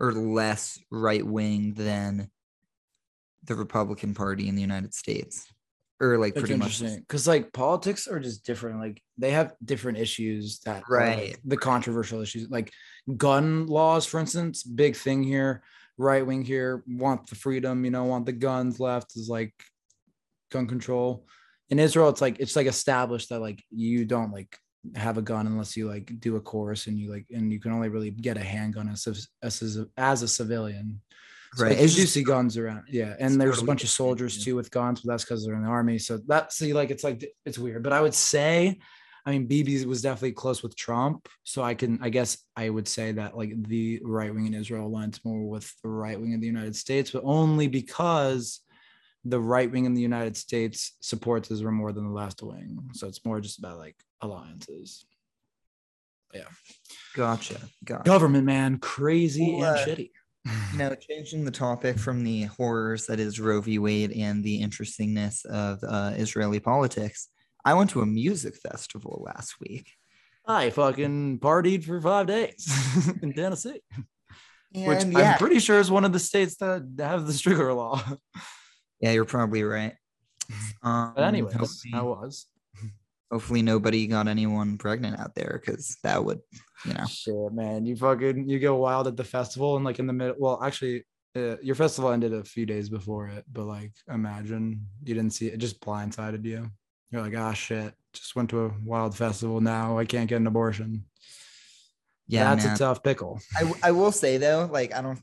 [0.00, 2.30] or less right wing than
[3.44, 5.46] the Republican Party in the United States,
[6.00, 6.80] or like That's pretty much?
[6.80, 8.78] interesting because like politics are just different.
[8.80, 11.36] Like they have different issues that are, like, Right.
[11.44, 12.72] the controversial issues, like
[13.16, 15.62] gun laws, for instance, big thing here.
[16.00, 18.78] Right wing here want the freedom, you know, want the guns.
[18.78, 19.52] Left is like
[20.52, 21.26] gun control.
[21.70, 24.58] In Israel, it's like it's like established that like you don't like
[24.94, 27.72] have a gun unless you like do a course and you like and you can
[27.72, 29.14] only really get a handgun as a,
[29.46, 31.00] as a, as a civilian.
[31.56, 31.70] So, Right.
[31.72, 32.84] like, you do just- see guns around.
[32.90, 33.14] Yeah.
[33.18, 35.68] And there's a bunch of soldiers too with guns, but that's because they're in the
[35.68, 35.98] army.
[35.98, 37.82] So that see, like it's like it's weird.
[37.82, 38.78] But I would say,
[39.26, 41.28] I mean, Bibi was definitely close with Trump.
[41.42, 44.88] So I can I guess I would say that like the right wing in Israel
[44.90, 48.60] aligns more with the right wing in the United States, but only because
[49.28, 52.90] the right wing in the United States supports Israel more than the left wing.
[52.92, 55.04] So it's more just about like alliances.
[56.34, 56.44] Yeah.
[57.14, 57.60] Gotcha.
[57.84, 58.04] Gotcha.
[58.04, 60.10] Government man, crazy Well, and uh, shitty.
[60.72, 63.78] you know, changing the topic from the horrors that is Roe v.
[63.78, 67.28] Wade and the interestingness of uh, Israeli politics,
[67.64, 69.90] I went to a music festival last week.
[70.46, 72.66] I fucking partied for five days
[73.22, 73.82] in Tennessee,
[74.74, 78.02] which yeah, I'm pretty sure is one of the states that have the Strickler law.
[79.00, 79.94] yeah, you're probably right.
[80.82, 82.46] Um, But anyways, hopefully, I was.
[83.30, 86.40] hopefully nobody got anyone pregnant out there because that would,
[86.86, 90.06] you know, Shit, man, you fucking you go wild at the festival and like in
[90.06, 90.36] the middle.
[90.38, 91.04] Well, actually,
[91.36, 95.48] uh, your festival ended a few days before it, but like imagine you didn't see
[95.48, 96.70] it, it just blindsided you.
[97.10, 99.60] You're like, ah, shit, just went to a wild festival.
[99.60, 101.04] Now I can't get an abortion.
[102.26, 102.74] yeah, that's man.
[102.74, 103.38] a tough pickle.
[103.54, 105.20] I, w- I will say though, like I don't.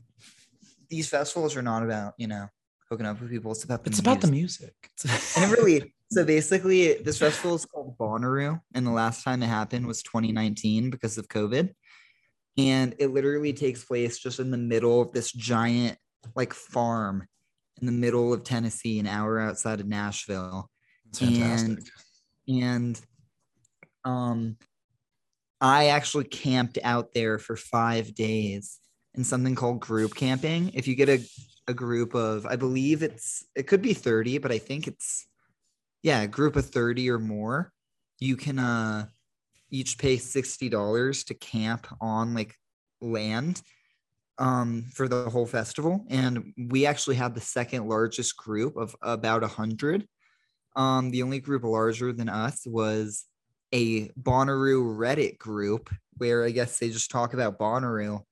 [0.88, 2.46] These festivals are not about you know
[2.90, 3.52] hooking up with people.
[3.52, 4.74] It's about the It's about the music.
[5.04, 5.36] music.
[5.36, 9.46] and it really so basically this festival is called Bonnaroo and the last time it
[9.46, 11.72] happened was 2019 because of covid
[12.56, 15.98] and it literally takes place just in the middle of this giant
[16.36, 17.26] like farm
[17.80, 20.70] in the middle of tennessee an hour outside of nashville
[21.12, 21.82] fantastic.
[22.48, 23.00] and
[24.04, 24.56] um
[25.60, 28.78] i actually camped out there for five days
[29.16, 31.18] in something called group camping if you get a,
[31.68, 35.26] a group of i believe it's it could be 30 but i think it's
[36.06, 37.72] yeah a group of 30 or more.
[38.20, 39.06] You can uh
[39.68, 42.54] each pay $60 to camp on like
[43.00, 43.60] land
[44.38, 46.06] um for the whole festival.
[46.08, 50.06] And we actually had the second largest group of about a 100
[50.76, 53.24] um, the only group larger than us was
[53.72, 58.22] a Bonnaroo Reddit group where I guess they just talk about Bonnaroo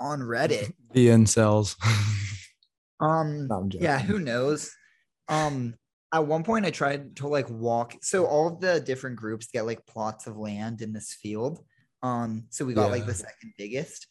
[0.00, 0.72] on Reddit.
[0.92, 1.76] the incels.
[3.00, 4.70] Um, No, yeah, who knows?
[5.28, 5.74] Um,
[6.12, 7.96] at one point I tried to like walk.
[8.02, 11.58] So all of the different groups get like plots of land in this field.
[12.04, 14.06] Um, so we got like the second biggest.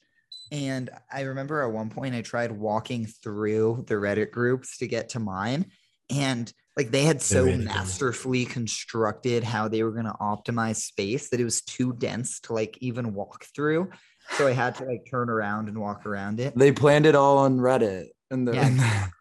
[0.51, 5.09] And I remember at one point I tried walking through the Reddit groups to get
[5.09, 5.67] to mine.
[6.11, 7.65] And like they had so really do.
[7.65, 12.53] masterfully constructed how they were going to optimize space that it was too dense to
[12.53, 13.89] like even walk through.
[14.31, 16.57] So I had to like turn around and walk around it.
[16.57, 18.07] They planned it all on Reddit.
[18.31, 19.07] And the, Yeah.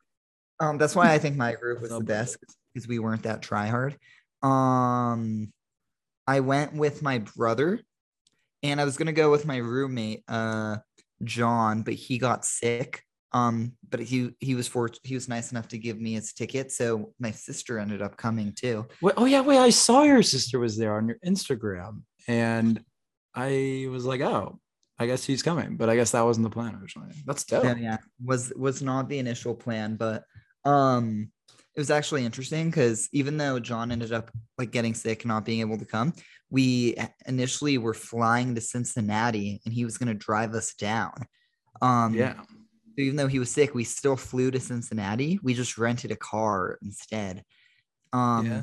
[0.60, 2.36] Um, that's why I think my group was the best
[2.72, 3.96] because we weren't that try hard.
[4.44, 5.52] Um,
[6.28, 7.80] I went with my brother,
[8.62, 10.76] and I was gonna go with my roommate, uh,
[11.24, 13.02] John, but he got sick.
[13.32, 16.70] Um, but he he was for he was nice enough to give me his ticket,
[16.70, 18.86] so my sister ended up coming too.
[19.00, 22.02] Wait, oh yeah, wait, I saw your sister was there on your Instagram.
[22.28, 22.84] And
[23.34, 24.60] I was like, oh,
[24.98, 25.76] I guess he's coming.
[25.76, 27.14] But I guess that wasn't the plan originally.
[27.26, 27.64] That's dope.
[27.64, 30.24] Yeah, yeah, was was not the initial plan, but
[30.64, 31.30] um,
[31.74, 35.44] it was actually interesting because even though John ended up like getting sick and not
[35.44, 36.12] being able to come,
[36.50, 41.14] we initially were flying to Cincinnati and he was going to drive us down.
[41.80, 42.34] Um, yeah.
[42.34, 45.40] so even though he was sick, we still flew to Cincinnati.
[45.42, 47.42] We just rented a car instead.
[48.12, 48.62] Um, yeah.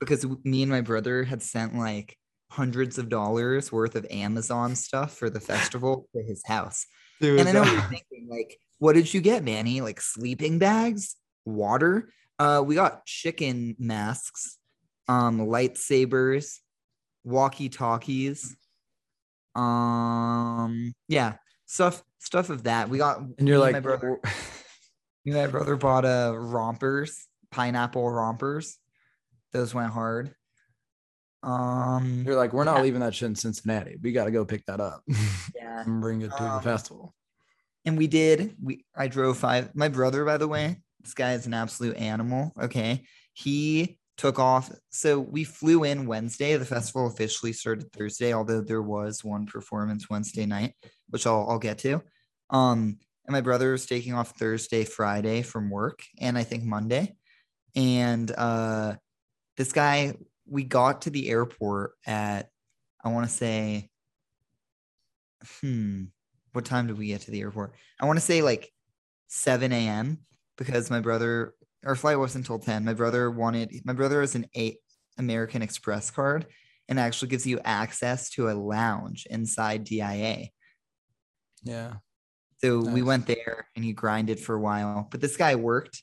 [0.00, 2.16] because me and my brother had sent like
[2.50, 6.86] hundreds of dollars worth of Amazon stuff for the festival to his house.
[7.20, 9.80] Dude, And I know that- you're thinking, like, what did you get, Manny?
[9.80, 12.10] Like sleeping bags, water.
[12.38, 14.56] Uh, we got chicken masks,
[15.08, 16.58] um, lightsabers,
[17.24, 18.56] walkie talkies.
[19.56, 21.34] Um, yeah,
[21.66, 22.88] stuff stuff of that.
[22.88, 24.20] We got And you're like, my brother.
[25.26, 28.78] my brother bought a rompers, pineapple rompers.
[29.52, 30.34] Those went hard.
[31.42, 32.82] Um, you're like, we're not Yeah.
[32.82, 33.96] leaving that shit in Cincinnati.
[34.02, 35.02] We got to go pick that up
[35.54, 35.82] yeah.
[35.86, 37.14] and bring it to the Um, festival.
[37.84, 41.46] and we did we i drove five my brother by the way this guy is
[41.46, 47.52] an absolute animal okay he took off so we flew in wednesday the festival officially
[47.52, 50.74] started thursday although there was one performance wednesday night
[51.10, 52.02] which i'll, I'll get to
[52.50, 57.14] um and my brother was taking off thursday friday from work and i think monday
[57.76, 58.96] and uh
[59.56, 60.14] this guy
[60.48, 62.48] we got to the airport at
[63.04, 63.88] i want to say
[65.60, 66.04] hmm
[66.52, 67.74] what time did we get to the airport?
[68.00, 68.70] I want to say like
[69.28, 70.18] 7 a.m.
[70.56, 72.84] because my brother, our flight wasn't until 10.
[72.84, 74.78] My brother wanted, my brother has an eight
[75.18, 76.46] American Express card
[76.88, 80.48] and actually gives you access to a lounge inside DIA.
[81.62, 81.94] Yeah.
[82.60, 85.06] So we went there and he grinded for a while.
[85.10, 86.02] But this guy worked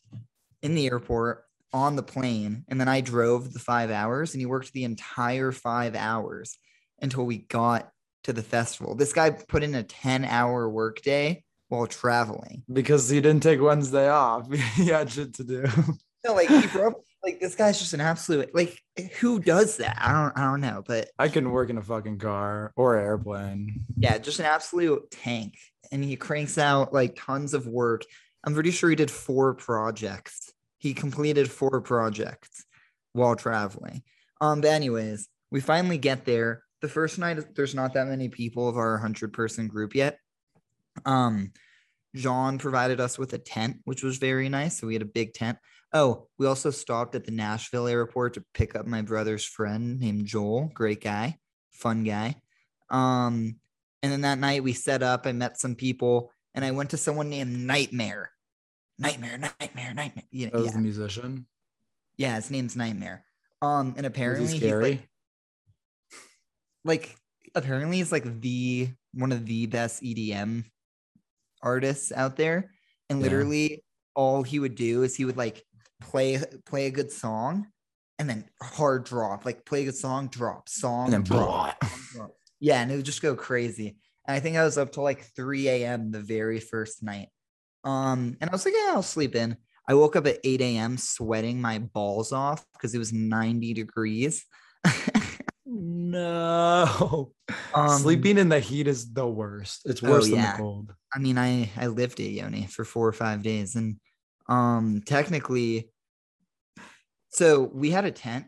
[0.61, 1.43] in the airport
[1.75, 2.63] on the plane.
[2.69, 6.57] And then I drove the five hours and he worked the entire five hours
[7.01, 7.91] until we got
[8.23, 8.95] to the festival.
[8.95, 12.63] This guy put in a 10 hour workday while traveling.
[12.71, 14.49] Because he didn't take Wednesday off.
[14.75, 15.65] he had shit to do.
[16.25, 18.81] No, like he broke like this guy's just an absolute like
[19.19, 19.97] who does that?
[19.99, 23.85] I don't I don't know, but I couldn't work in a fucking car or airplane.
[23.97, 25.55] yeah, just an absolute tank.
[25.91, 28.05] And he cranks out like tons of work.
[28.45, 30.44] I'm pretty sure he did four projects.
[30.85, 32.63] He completed four projects
[33.13, 34.03] while traveling.
[34.39, 36.61] Um, but anyways, we finally get there.
[36.83, 40.19] The first night, there's not that many people of our 100 person group yet.
[41.03, 41.53] Um,
[42.13, 44.79] Jean provided us with a tent, which was very nice.
[44.79, 45.57] So we had a big tent.
[45.91, 50.27] Oh, we also stopped at the Nashville airport to pick up my brother's friend named
[50.27, 50.69] Joel.
[50.71, 51.39] Great guy,
[51.71, 52.35] fun guy.
[52.91, 53.55] Um,
[54.03, 55.25] and then that night we set up.
[55.25, 58.29] I met some people, and I went to someone named Nightmare.
[58.97, 60.23] Nightmare, Nightmare, Nightmare.
[60.31, 61.45] Yeah, That was yeah, the musician.
[62.17, 62.35] yeah.
[62.35, 63.25] His name's Nightmare.
[63.61, 64.81] Um, and apparently he he's scary?
[64.83, 65.09] like,
[66.83, 67.15] like
[67.55, 70.65] apparently he's like the one of the best EDM
[71.61, 72.71] artists out there.
[73.09, 73.23] And Yeah.
[73.23, 73.83] literally
[74.15, 75.63] all he would do is he would like
[76.01, 77.67] play play a good song
[78.19, 81.79] and then hard drop, like play a good song, drop, song, and then drop,
[82.13, 82.31] drop.
[82.61, 83.97] Yeah, and it would just go crazy.
[84.27, 86.11] And I think I was up till like 3 a.m.
[86.11, 87.27] the very first night.
[87.85, 89.55] Um, and I was like, yeah, I'll sleep in.
[89.87, 90.97] I woke up at 8 a.m.
[90.97, 94.43] sweating my balls off because it was 90 degrees.
[95.65, 97.31] No.
[97.73, 99.81] Um, Sleeping in the heat is the worst.
[99.85, 100.53] It's Oh, worse than yeah.
[100.53, 100.93] the cold.
[101.13, 103.97] I mean, I I lived it, Yoni, for four or five days, and
[104.47, 105.89] um, technically,
[107.29, 108.45] so we had a tent.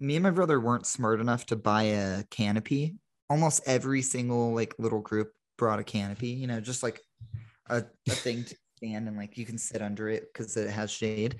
[0.00, 2.96] Me and my brother weren't smart enough to buy a canopy.
[3.30, 6.28] Almost every single like little group brought a canopy.
[6.28, 7.00] You know, just like
[7.68, 10.90] a, a thing to stand and like you can sit under it because it has
[10.90, 11.36] shade.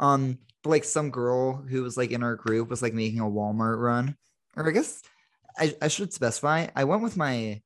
[0.00, 3.24] Um, but like some girl who was like in our group was like making a
[3.24, 4.16] Walmart run,
[4.56, 5.02] or I guess
[5.58, 6.66] I, I should specify.
[6.74, 7.60] I went with my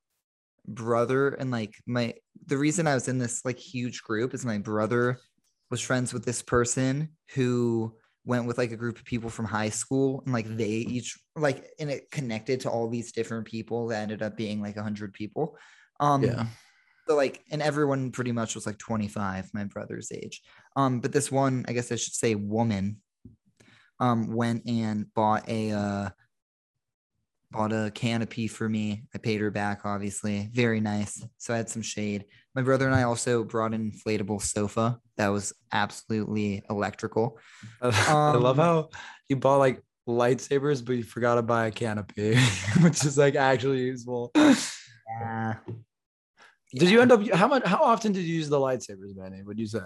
[0.67, 2.15] brother and like my
[2.47, 5.19] the reason I was in this like huge group is my brother
[5.71, 7.95] was friends with this person who
[8.27, 11.65] went with like a group of people from high school and like they each like
[11.81, 15.57] and it connected to all these different people that ended up being like 100 people
[16.01, 16.47] um Yeah.
[17.09, 20.43] So like and everyone pretty much was like 25 my brother's age.
[20.77, 22.99] Um but this one i guess i should say woman
[24.01, 26.09] um went and bought a uh
[27.51, 29.05] bought a canopy for me.
[29.15, 30.51] I paid her back obviously.
[30.53, 31.25] Very nice.
[31.39, 32.27] So i had some shade.
[32.55, 37.39] My brother and i also brought an inflatable sofa that was absolutely electrical.
[37.83, 38.89] I love Um, how
[39.29, 42.37] you bought like lightsabers, but you forgot to buy a canopy,
[42.83, 44.31] which is like actually useful.
[44.35, 45.55] yeah
[46.75, 49.43] Did you end up how much how often did you use the lightsabers, Manny?
[49.43, 49.81] Would you say?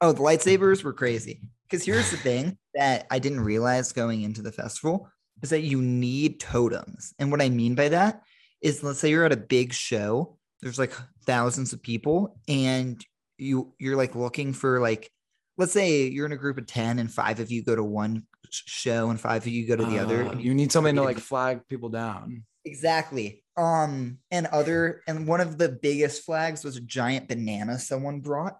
[0.00, 1.40] Oh, the lightsabers were crazy.
[1.64, 5.08] Because here's the thing that I didn't realize going into the festival
[5.42, 7.14] is that you need totems.
[7.18, 8.22] And what I mean by that
[8.60, 10.92] is let's say you're at a big show, there's like
[11.26, 13.04] thousands of people, and
[13.38, 15.10] you you're like looking for like
[15.58, 18.26] let's say you're in a group of 10 and five of you go to one
[18.50, 20.24] show and five of you go to the other.
[20.24, 22.44] Uh, and you need something to like flag people down.
[22.64, 23.41] Exactly.
[23.56, 28.58] Um, and other and one of the biggest flags was a giant banana someone brought.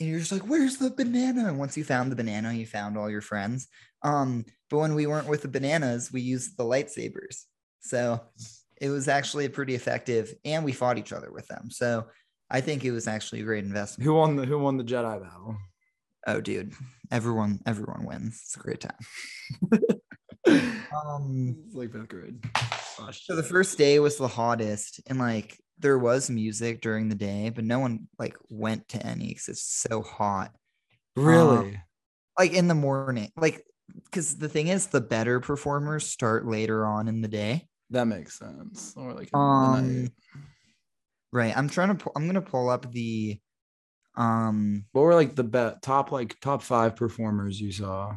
[0.00, 1.46] And you're just like, where's the banana?
[1.46, 3.68] And once you found the banana, you found all your friends.
[4.02, 7.44] Um, but when we weren't with the bananas, we used the lightsabers.
[7.80, 8.20] So
[8.80, 11.70] it was actually pretty effective, and we fought each other with them.
[11.70, 12.06] So
[12.50, 14.04] I think it was actually a great investment.
[14.04, 15.56] Who won the Who won the Jedi battle?
[16.26, 16.72] Oh, dude,
[17.12, 18.40] everyone, everyone wins.
[18.44, 19.70] It's a great time.
[20.46, 22.38] Um, It's like fifth grade.
[22.98, 23.26] Gosh.
[23.26, 27.50] so the first day was the hottest, and like there was music during the day,
[27.50, 30.52] but no one like went to any because it's so hot.
[31.16, 31.80] really?
[32.38, 33.64] Like in the morning, like
[34.04, 37.68] because the thing is, the better performers start later on in the day.
[37.90, 38.94] that makes sense.
[38.96, 40.12] Or like in the Um, night.
[41.32, 41.56] right.
[41.56, 42.04] I'm trying to.
[42.04, 43.40] Pu- I'm gonna pull up the.
[44.16, 44.84] Um.
[44.92, 48.16] What were like the bet top like top five performers you saw?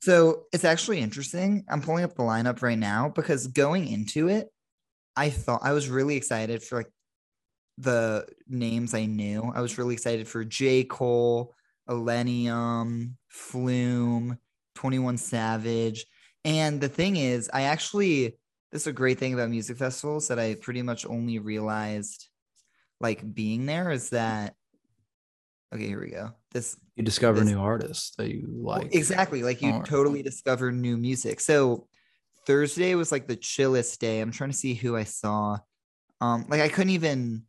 [0.00, 1.64] So it's actually interesting.
[1.68, 4.48] I'm pulling up the lineup right now because going into it,
[5.16, 6.90] I thought I was really excited for like
[7.78, 9.52] the names I knew.
[9.54, 10.84] I was really excited for J.
[10.84, 11.54] Cole,
[11.88, 14.38] Illenium, Flume,
[14.76, 16.06] 21 Savage.
[16.44, 18.38] And the thing is, I actually
[18.70, 22.28] this is a great thing about music festivals that I pretty much only realized
[23.00, 24.54] like being there is that
[25.74, 26.30] okay, here we go.
[26.52, 28.94] This You discover This- new artists that you like.
[28.94, 29.42] exactly.
[29.42, 31.40] Like you totally discover new music.
[31.40, 31.86] So
[32.46, 34.20] Thursday was like the chillest day.
[34.20, 35.58] I'm trying to see who I saw.
[36.20, 37.44] Um, like I couldn't even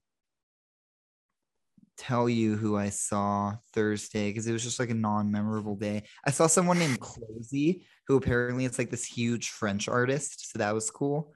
[1.98, 6.04] tell you who I saw Thursday because it was just like a non-memorable day.
[6.26, 10.52] I saw someone named CloZee, who apparently it's like this huge French artist.
[10.52, 11.34] So that was cool.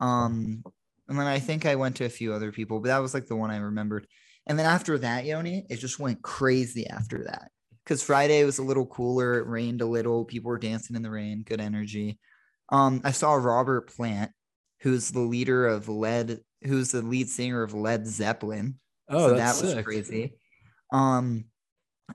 [0.00, 0.62] Um,
[1.08, 3.26] and then I think I went to a few other people, but that was like
[3.26, 4.06] the one I remembered.
[4.46, 7.50] And then after that, Yoni, it just went crazy after that
[7.84, 9.38] because Friday was a little cooler.
[9.38, 10.24] It rained a little.
[10.24, 11.42] People were dancing in the rain.
[11.46, 12.18] Good energy.
[12.68, 14.32] Um, I saw Robert Plant,
[14.80, 18.78] who's the leader of Led, who's the lead singer of Led Zeppelin.
[19.08, 19.84] oh, so that was sick.
[19.84, 20.34] crazy.
[20.92, 21.44] Um,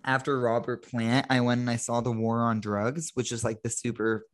[0.04, 3.62] after Robert Plant, I went and I saw the War on Drugs, which is like
[3.62, 4.26] the super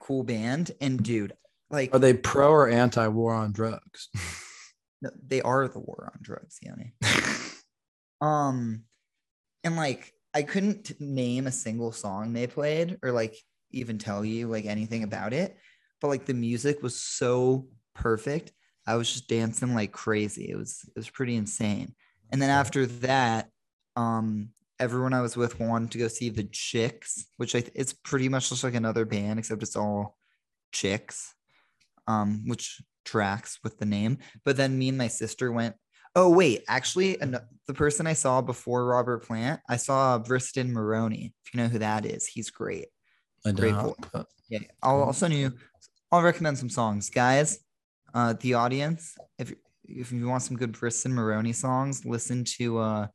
[0.00, 0.72] cool band.
[0.80, 1.34] And dude,
[1.70, 4.08] like Are they pro or anti war on drugs?
[5.00, 6.94] no, they are the War on Drugs, Yoni.
[8.20, 8.82] Um,
[9.64, 13.36] and like I couldn't name a single song they played or like
[13.70, 15.56] even tell you like anything about it,
[16.00, 18.52] but like the music was so perfect.
[18.86, 20.50] I was just dancing like crazy.
[20.50, 21.94] It was it was pretty insane.
[22.30, 23.48] And then after that,
[23.96, 27.92] um, everyone I was with wanted to go see the Chicks, which I th- it's
[27.92, 30.16] pretty much just like another band except it's all
[30.72, 31.34] chicks,
[32.06, 34.18] um, which tracks with the name.
[34.44, 35.74] But then me and my sister went
[36.14, 41.32] Oh wait, actually, an- the person I saw before Robert Plant, I saw Briston Maroney.
[41.44, 42.88] If you know who that is, he's great.
[43.46, 43.94] I don't.
[44.48, 45.52] Yeah, I'll I'll send you.
[46.10, 47.58] I'll recommend some songs, guys.
[48.14, 53.06] Uh, the audience, if if you want some good Briston Maroney songs, listen to uh,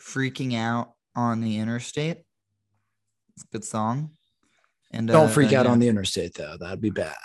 [0.00, 2.24] "Freaking Out on the Interstate."
[3.34, 4.10] It's a good song.
[4.90, 6.56] And Don't uh, freak out yeah, on the interstate though.
[6.58, 7.16] That'd be bad.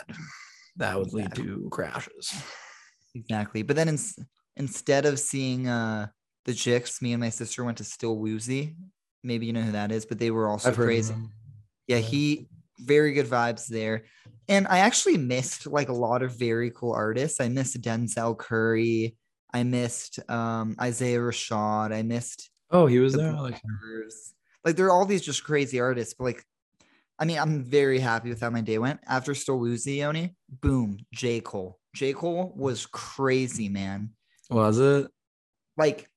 [0.78, 2.34] That would lead to crashes.
[3.16, 3.64] exactly.
[3.64, 4.18] But then ins-
[4.56, 6.08] instead of seeing uh
[6.46, 8.76] the chicks, me and my sister went to Still Woozy.
[9.24, 11.14] Maybe you know who that is, but they were also I've crazy.
[11.88, 12.02] yeah Yeah.
[12.02, 12.48] he
[12.80, 14.06] very good vibes there
[14.48, 19.16] and i actually missed like a lot of very cool artists i missed denzel curry
[19.52, 23.32] i missed um isaiah rashad i missed Oh, he was the there.
[23.34, 23.60] Like,
[24.64, 26.44] like there are all these just crazy artists but like
[27.20, 31.80] i mean i'm very happy with how my day went after Stoluzioni, boom j cole
[31.96, 34.12] j cole was crazy man
[34.50, 35.08] was it?
[35.78, 36.10] like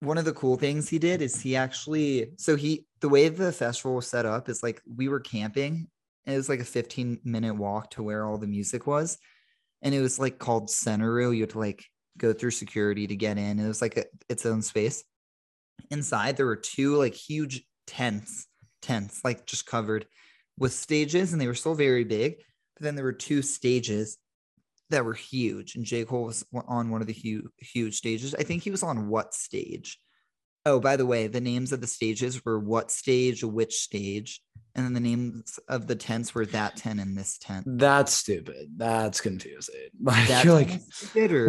[0.00, 3.52] one of the cool things he did is he actually so he the way the
[3.52, 5.88] festival was set up is like we were camping
[6.26, 9.18] and it was like a 15 minute walk to where all the music was
[9.82, 11.34] and it was like called Centeroo.
[11.34, 11.84] You had to like
[12.18, 13.58] go through security to get in.
[13.58, 15.04] It was like a, its own space.
[15.90, 18.48] Inside there were two like huge tents,
[18.86, 20.06] tents like just covered
[20.58, 22.36] with stages, and they were still very big.
[22.76, 24.18] But then there were two stages
[24.90, 28.34] that were huge, and J Cole was on one of the huge huge stages.
[28.34, 29.98] I think he was on what stage?
[30.64, 34.40] Oh, by the way, the names of the stages were what stage, which stage,
[34.74, 37.64] and then the names of the tents were that tent and this tent.
[37.66, 38.72] That's stupid.
[38.76, 39.74] That's confusing.
[40.02, 40.80] Like That you're like,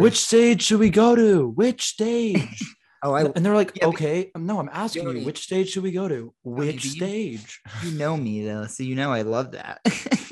[0.00, 1.48] which stage should we go to?
[1.48, 2.62] Which stage?
[3.02, 5.82] Oh, I and they're like, Yeah, okay, no, I'm asking Jody- you, which stage should
[5.84, 6.34] we go to?
[6.42, 7.60] Which you- stage?
[7.84, 9.80] you know me though, so you know I love that.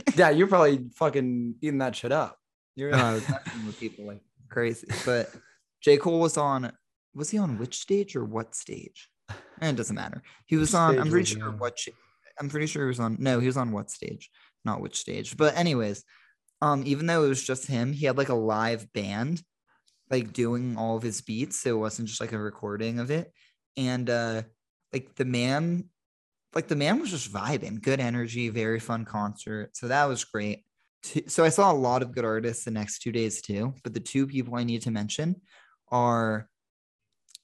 [0.16, 2.38] yeah, you're probably fucking eating that shit up.
[2.74, 3.14] You're I
[3.66, 4.88] with people like crazy.
[5.04, 5.30] But
[5.80, 5.96] J.
[5.96, 6.72] Cole was on
[7.14, 9.08] was he on which stage or what stage?
[9.60, 10.22] And it doesn't matter.
[10.46, 11.58] He was Which on, I'm pretty sure on?
[11.58, 11.78] what
[12.38, 14.28] I'm pretty sure he was on no, he was on what stage,
[14.64, 15.36] not which stage.
[15.36, 16.04] But anyways,
[16.60, 19.42] um, even though it was just him, he had like a live band
[20.10, 21.60] like doing all of his beats.
[21.60, 23.32] So it wasn't just like a recording of it.
[23.76, 24.42] And uh
[24.92, 25.84] like the man
[26.54, 29.76] like the man was just vibing, good energy, very fun concert.
[29.76, 30.64] So that was great.
[31.28, 33.74] So I saw a lot of good artists the next two days too.
[33.84, 35.36] But the two people I need to mention
[35.88, 36.48] are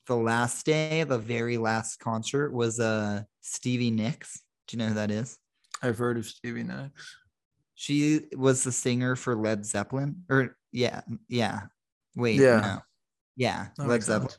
[0.07, 4.41] the last day, the very last concert was uh Stevie Nicks.
[4.67, 5.39] Do you know who that is?
[5.83, 7.17] I've heard of Stevie Nicks.
[7.75, 10.23] She was the singer for Led Zeppelin.
[10.31, 11.63] Or yeah, yeah.
[12.17, 12.61] Wait, Yeah.
[12.61, 12.79] no.
[13.37, 14.29] Yeah, That Led Zeppelin.
[14.31, 14.39] sense.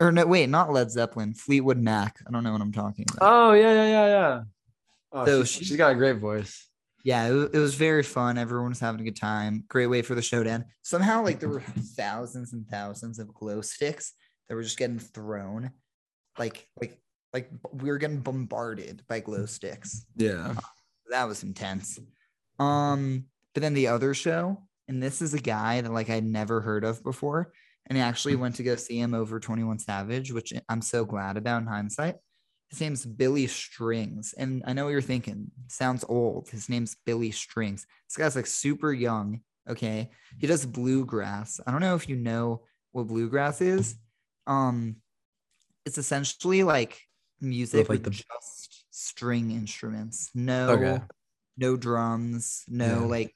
[0.00, 1.32] Or no, wait, not Led Zeppelin.
[1.34, 2.18] Fleetwood Mac.
[2.26, 3.18] I don't know what I'm talking about.
[3.26, 4.42] Oh yeah, yeah, yeah, yeah.
[5.12, 6.68] Oh, So she, she- she's got a great voice.
[7.04, 8.38] Yeah, it, it was very fun.
[8.38, 9.64] Everyone was having a good time.
[9.68, 10.64] Great way for the show to end.
[10.82, 11.60] Somehow, like there were
[11.96, 14.12] thousands and thousands of glow sticks
[14.48, 15.72] that were just getting thrown,
[16.38, 17.00] like like
[17.32, 20.04] like we were getting bombarded by glow sticks.
[20.16, 20.54] Yeah.
[21.10, 21.98] That was intense.
[22.60, 23.24] Um,
[23.54, 24.62] but then the other show,
[24.92, 27.52] and this is a guy that like I'd never heard of before,
[27.86, 31.04] and I actually went to go see him over Twenty One Savage, which I'm so
[31.04, 32.16] glad about in hindsight.
[32.68, 34.34] His name's Billy Strings.
[34.36, 35.50] And I know what you're thinking.
[35.68, 36.48] Sounds old.
[36.48, 37.86] His name's Billy Strings.
[38.08, 39.40] This guy's like super young.
[39.68, 40.10] Okay.
[40.38, 41.60] He does bluegrass.
[41.66, 42.62] I don't know if you know
[42.92, 43.96] what bluegrass is.
[44.46, 44.96] Um,
[45.84, 46.98] it's essentially like
[47.40, 50.30] music like with the- just string instruments.
[50.34, 51.04] No, Okay.
[51.58, 53.06] no drums, no Yeah.
[53.06, 53.34] like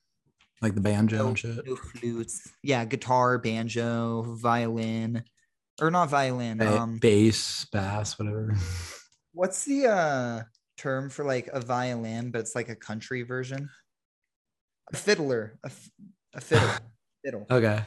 [0.63, 1.67] Like the banjo no, and shit.
[1.67, 2.51] no flutes.
[2.63, 5.23] Yeah, guitar, banjo, violin,
[5.81, 6.59] or not violin.
[6.59, 8.57] Ba- Um, bass, bass, whatever.
[9.33, 10.43] what's the uh
[10.79, 13.69] term for like a violin, but it's like a country version?
[14.93, 15.91] A fiddler, a, f-
[16.35, 16.71] a fiddle,
[17.25, 17.47] fiddle.
[17.51, 17.83] Okay.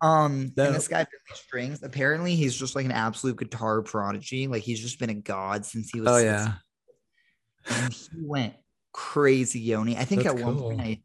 [0.00, 0.66] Um, No.
[0.66, 1.82] and this guy Billy Strings.
[1.82, 4.46] Apparently, he's just like an absolute guitar prodigy.
[4.46, 6.08] Like he's just been a god since he was.
[6.08, 6.24] Oh six.
[6.24, 6.52] yeah.
[7.84, 8.54] and he went
[8.92, 9.96] crazy, Yoni.
[9.98, 10.80] I think That's at one point.
[10.80, 11.02] I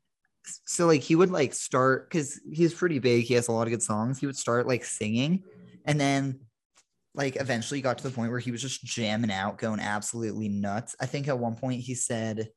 [0.66, 3.26] so like he would like start because he's pretty big.
[3.26, 4.20] He has a lot of good songs.
[4.20, 5.44] He would start like singing,
[5.86, 6.40] and then
[7.16, 10.96] like eventually got to the point where he was just jamming out, going absolutely nuts.
[11.00, 12.50] I think at one point he said,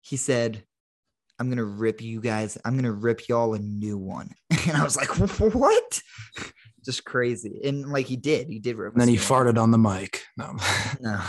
[0.00, 0.64] he said,
[1.38, 2.58] "I'm gonna rip you guys.
[2.64, 4.30] I'm gonna rip y'all a new one,"
[4.66, 6.00] and I was like, "What?"
[6.84, 8.48] Just crazy, and like he did.
[8.48, 8.92] He did rip.
[8.92, 10.22] And then he farted on the mic.
[10.36, 10.56] No.
[11.00, 11.20] no,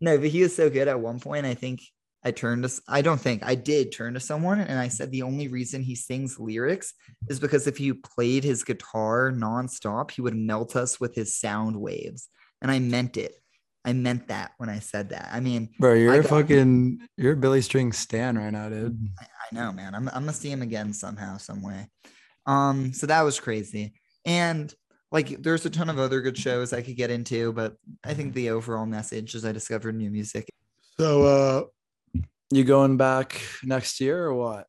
[0.00, 1.46] no, but he was so good at one point.
[1.46, 1.80] I think
[2.24, 5.10] I turned to, s- I don't think I did turn to someone and I said
[5.10, 6.94] the only reason he sings lyrics
[7.28, 11.76] is because if you played his guitar nonstop, he would melt us with his sound
[11.76, 12.28] waves.
[12.60, 13.34] And I meant it.
[13.84, 15.28] I meant that when I said that.
[15.32, 18.68] I mean, Bro, you're I a got- fucking you're a Billy String stan right now,
[18.68, 18.96] dude.
[19.20, 19.94] I know, man.
[19.96, 21.88] I'm, I'm gonna see him again somehow, some way.
[22.46, 23.94] Um, so that was crazy.
[24.24, 24.72] And
[25.10, 28.34] like there's a ton of other good shows I could get into, but I think
[28.34, 30.48] the overall message is I discovered new music
[30.98, 31.62] So uh
[32.54, 34.66] you going back next year or what?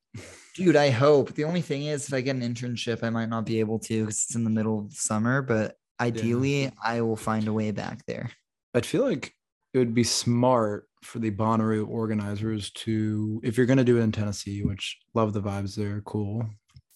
[0.55, 1.33] Dude, I hope.
[1.33, 4.01] The only thing is, if I get an internship, I might not be able to
[4.01, 5.41] because it's in the middle of summer.
[5.41, 8.29] But ideally, I will find a way back there.
[8.73, 9.33] I'd feel like
[9.73, 14.11] it would be smart for the Bonnaroo organizers to, if you're gonna do it in
[14.11, 16.45] Tennessee, which love the vibes there, cool,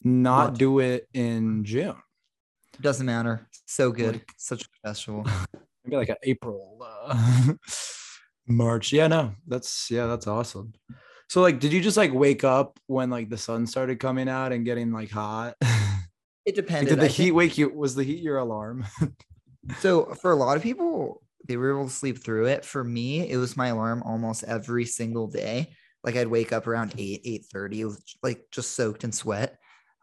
[0.03, 0.59] not What?
[0.59, 1.95] do it in June.
[2.79, 3.47] Doesn't matter.
[3.65, 4.13] So good.
[4.13, 5.25] Like- Such a festival.
[5.83, 7.53] Maybe like an April, uh,
[8.47, 8.91] March.
[8.93, 10.73] Yeah, no, that's yeah, that's awesome.
[11.29, 14.51] So like, did you just like wake up when like the sun started coming out
[14.53, 15.55] and getting like hot?
[16.45, 16.89] It Like, depended.
[16.91, 17.69] did the I heat think- wake you?
[17.69, 18.85] Was the heat your alarm?
[19.79, 22.63] so for a lot of people, they were able to sleep through it.
[22.63, 25.73] For me, it was my alarm almost every single day.
[26.05, 27.83] Like I'd wake up around eight, eight thirty,
[28.23, 29.57] like just soaked in sweat.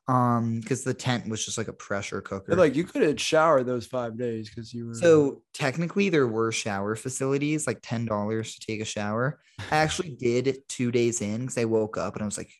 [0.06, 2.54] Um, because the tent was just like a pressure cooker.
[2.56, 6.52] like you could have showered those five days because you were So technically, there were
[6.52, 9.40] shower facilities, like ten dollars to take a shower.
[9.70, 12.52] I actually did two days in because I woke up and I was like,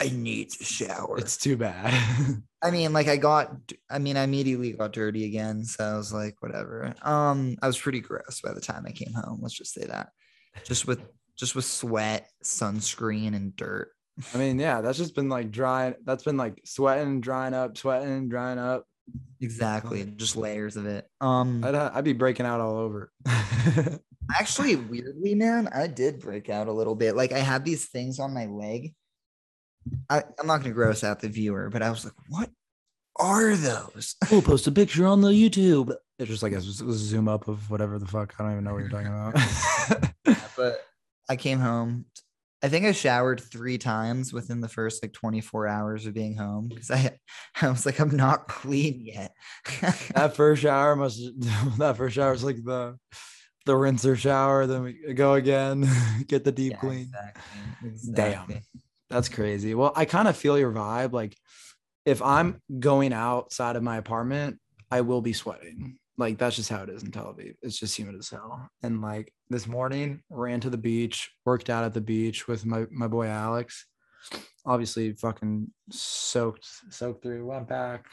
[0.00, 1.18] I need to shower.
[1.18, 1.92] It's too bad.
[2.62, 3.52] I mean, like I got,
[3.90, 6.94] I mean, I immediately got dirty again, so I was like, whatever.
[7.02, 9.40] Um, I was pretty gross by the time I came home.
[9.42, 10.10] Let's just say that,
[10.64, 11.02] just with
[11.36, 13.90] just with sweat, sunscreen, and dirt.
[14.34, 15.94] I mean, yeah, that's just been like drying.
[16.04, 18.86] That's been like sweating, drying up, sweating, drying up.
[19.40, 21.06] Exactly, just layers of it.
[21.20, 23.12] Um, I'd I'd be breaking out all over.
[24.38, 27.16] Actually, weirdly, man, I did break out a little bit.
[27.16, 28.94] Like I had these things on my leg.
[30.08, 32.50] I, I'm not gonna gross out the viewer, but I was like, what
[33.16, 34.16] are those?
[34.30, 35.94] we'll post a picture on the YouTube.
[36.18, 38.34] It's just like a zoom up of whatever the fuck.
[38.38, 40.44] I don't even know what you're talking about.
[40.56, 40.84] but
[41.28, 42.04] I came home.
[42.62, 46.68] I think I showered three times within the first like 24 hours of being home
[46.68, 47.18] because I
[47.62, 49.32] I was like, I'm not clean yet.
[50.14, 51.20] that first shower must
[51.78, 52.98] that first shower is like the
[53.66, 54.66] the rinser shower.
[54.66, 55.86] Then we go again,
[56.26, 57.12] get the deep Yeah, clean.
[57.84, 58.62] exactly, Damn.
[59.08, 59.74] That's crazy.
[59.74, 61.12] Well, I kind of feel your vibe.
[61.12, 61.36] Like,
[62.04, 64.58] if I'm going outside of my apartment,
[64.90, 65.98] I will be sweating.
[66.20, 67.54] Like, that's just how it is in Tel Aviv.
[67.62, 68.68] It's just humid as hell.
[68.82, 72.84] And like this morning, ran to the beach, worked out at the beach with my
[72.90, 73.86] my boy Alex.
[74.66, 77.46] Obviously, fucking soaked, soaked through.
[77.46, 78.04] Went back,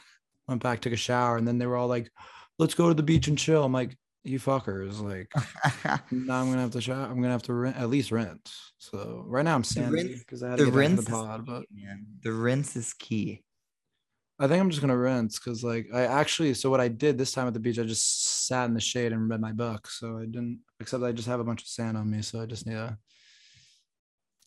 [0.48, 2.10] went back, took a shower, and then they were all like,
[2.58, 3.94] "Let's go to the beach and chill." I'm like,
[4.24, 5.30] "You fuckers!" Like,
[6.10, 7.04] now I'm gonna have to shower.
[7.04, 8.50] I'm gonna have to rent, at least rent.
[8.78, 11.64] So right now I'm sandy because I had the to get rinse the pod, but
[11.70, 13.42] Man, the rinse is key.
[14.40, 17.32] I think I'm just gonna rinse because like I actually so what I did this
[17.32, 19.88] time at the beach, I just sat in the shade and read my book.
[19.88, 22.46] So I didn't except I just have a bunch of sand on me, so I
[22.46, 22.96] just need to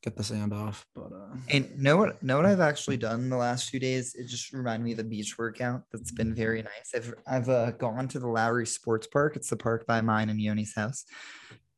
[0.02, 0.86] get the sand off.
[0.96, 4.16] But uh And know what know what I've actually done the last few days?
[4.16, 5.84] It just reminded me of the beach workout.
[5.92, 6.92] That's been very nice.
[6.96, 9.36] I've I've uh, gone to the Lowry Sports Park.
[9.36, 11.04] It's the park by mine and Yoni's house.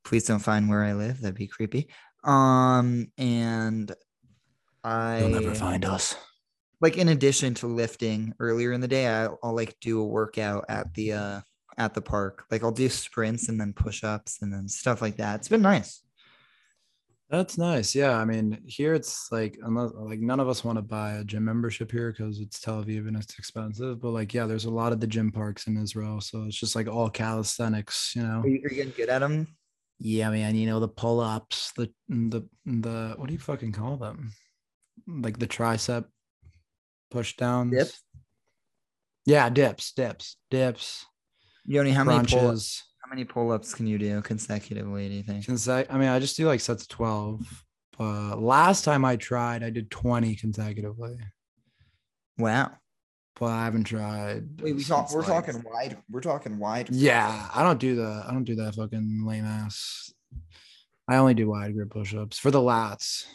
[0.03, 1.19] Please don't find where I live.
[1.21, 1.89] That'd be creepy.
[2.23, 3.91] Um and
[4.83, 6.15] I you'll never find us.
[6.83, 10.65] Like in addition to lifting earlier in the day, I, I'll like do a workout
[10.67, 11.41] at the uh
[11.77, 12.43] at the park.
[12.51, 15.39] Like I'll do sprints and then push-ups and then stuff like that.
[15.39, 16.03] It's been nice.
[17.29, 17.95] That's nice.
[17.95, 18.17] Yeah.
[18.17, 21.45] I mean, here it's like unless like none of us want to buy a gym
[21.45, 24.01] membership here because it's Tel Aviv and it's expensive.
[24.01, 26.19] But like, yeah, there's a lot of the gym parks in Israel.
[26.19, 28.41] So it's just like all calisthenics, you know.
[28.41, 29.47] Are you, are you getting good at them?
[29.99, 30.53] Yeah, man.
[30.55, 34.33] You know, the pull-ups, the the the what do you fucking call them?
[35.07, 36.05] Like the tricep
[37.13, 37.71] push downs.
[37.71, 38.01] Dips?
[39.25, 41.05] Yeah, dips, dips, dips,
[41.65, 45.45] Yoni, how many pull-ups, how many pull-ups can you do consecutively, do you think?
[45.45, 47.63] Conse- I mean, I just do like sets of 12.
[47.97, 51.15] But last time I tried, I did 20 consecutively.
[52.37, 52.71] Wow.
[53.39, 54.61] But I haven't tried.
[54.61, 55.97] Wait, we talk, we're like- talking wide.
[56.09, 56.89] We're talking wide.
[56.91, 60.11] Yeah, I don't do the I don't do that fucking lame ass.
[61.07, 63.25] I only do wide grip push-ups for the lats.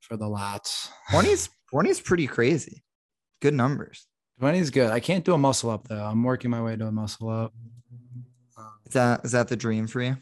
[0.00, 0.88] For the lats.
[1.10, 2.82] 20 is 20 is pretty crazy.
[3.40, 4.06] Good numbers.
[4.40, 4.90] 20 is good.
[4.90, 6.04] I can't do a muscle up though.
[6.04, 7.52] I'm working my way to a muscle up.
[8.86, 10.16] Is that is that the dream for you?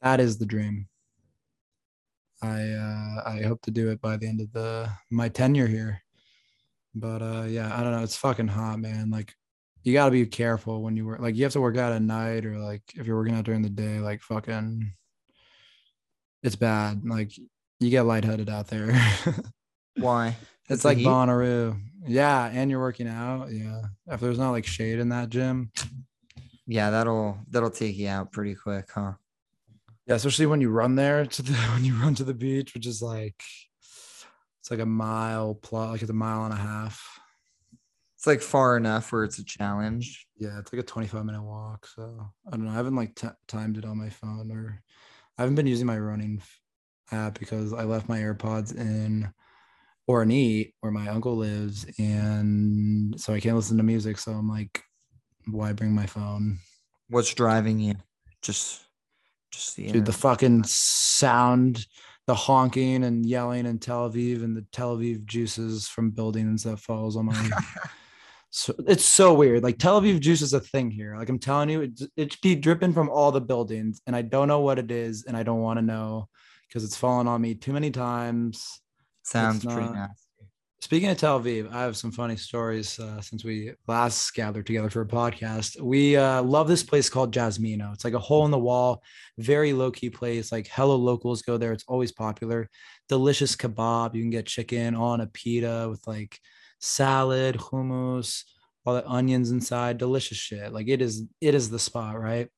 [0.00, 0.88] That is the dream.
[2.40, 6.02] I uh I hope to do it by the end of the my tenure here.
[6.94, 8.02] But uh yeah, I don't know.
[8.02, 9.10] It's fucking hot, man.
[9.10, 9.34] Like
[9.82, 12.46] you gotta be careful when you work like you have to work out at night
[12.46, 14.92] or like if you're working out during the day, like fucking
[16.42, 17.04] it's bad.
[17.04, 17.32] Like
[17.78, 18.98] you get lightheaded out there.
[19.96, 20.36] Why?
[20.68, 21.06] It's like heat?
[21.06, 21.80] Bonnaroo.
[22.06, 23.50] Yeah, and you're working out.
[23.52, 23.82] Yeah.
[24.08, 25.70] If there's not like shade in that gym,
[26.66, 29.12] Yeah, that'll that'll take you out pretty quick, huh?
[30.06, 32.86] Yeah, especially when you run there to the when you run to the beach, which
[32.86, 33.40] is like
[34.60, 37.20] it's like a mile plus, like it's a mile and a half.
[38.16, 40.26] It's like far enough where it's a challenge.
[40.36, 41.86] Yeah, it's like a 25 minute walk.
[41.86, 42.70] So I don't know.
[42.70, 44.80] I haven't like t- timed it on my phone or
[45.36, 46.40] I haven't been using my running
[47.10, 49.32] app because I left my AirPods in
[50.12, 51.86] Ornate where my uncle lives.
[51.98, 54.18] And so I can't listen to music.
[54.18, 54.82] So I'm like,
[55.46, 56.58] why bring my phone?
[57.08, 57.94] What's driving you?
[58.42, 58.82] Just
[59.52, 61.86] just the, Dude, the fucking sound,
[62.26, 66.78] the honking and yelling in Tel Aviv and the Tel Aviv juices from buildings that
[66.78, 67.50] falls on my.
[68.50, 69.62] so it's so weird.
[69.62, 71.16] Like Tel Aviv juice is a thing here.
[71.16, 74.48] Like I'm telling you, it it be dripping from all the buildings, and I don't
[74.48, 76.28] know what it is, and I don't want to know
[76.68, 78.80] because it's fallen on me too many times.
[79.22, 80.22] Sounds pretty nasty.
[80.82, 84.90] Speaking of Tel Aviv, I have some funny stories uh, since we last gathered together
[84.90, 85.80] for a podcast.
[85.80, 87.94] We uh, love this place called Jasmino.
[87.94, 89.00] It's like a hole in the wall,
[89.38, 90.50] very low key place.
[90.50, 91.72] Like hello locals go there.
[91.72, 92.68] It's always popular.
[93.08, 94.16] Delicious kebab.
[94.16, 96.40] You can get chicken on a pita with like
[96.80, 98.42] salad, hummus,
[98.84, 99.98] all the onions inside.
[99.98, 100.72] Delicious shit.
[100.72, 101.22] Like it is.
[101.40, 102.48] It is the spot, right?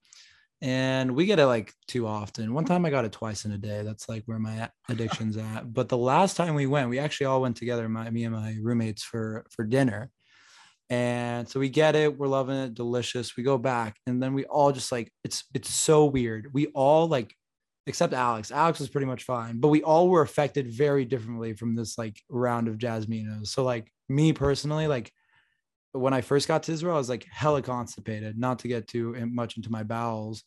[0.62, 2.55] And we get it like too often.
[2.55, 2.68] One hmm.
[2.68, 3.82] time I got it twice in a day.
[3.82, 5.72] That's like where my addiction's at.
[5.72, 8.57] But the last time we went, we actually all went together, my me and my
[8.61, 10.11] roommates for for dinner.
[10.90, 13.36] And so we get it, we're loving it, delicious.
[13.36, 16.52] We go back, and then we all just like it's it's so weird.
[16.52, 17.34] We all like,
[17.86, 18.50] except Alex.
[18.50, 22.20] Alex was pretty much fine, but we all were affected very differently from this like
[22.28, 23.48] round of Jasminos.
[23.48, 25.11] So like me personally, like
[25.95, 29.14] when I first got to Israel, I was like hella constipated, not to get too
[29.32, 30.42] much into my bowels,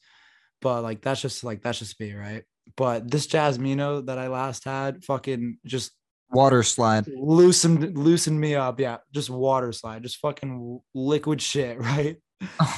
[0.62, 2.44] but like that's just like that's just me, right?
[2.76, 5.92] But this Jasmino that I last had fucking just
[6.32, 7.06] Water slide.
[7.08, 8.80] loosened loosened me up.
[8.80, 12.18] Yeah, just water slide, just fucking liquid shit, right?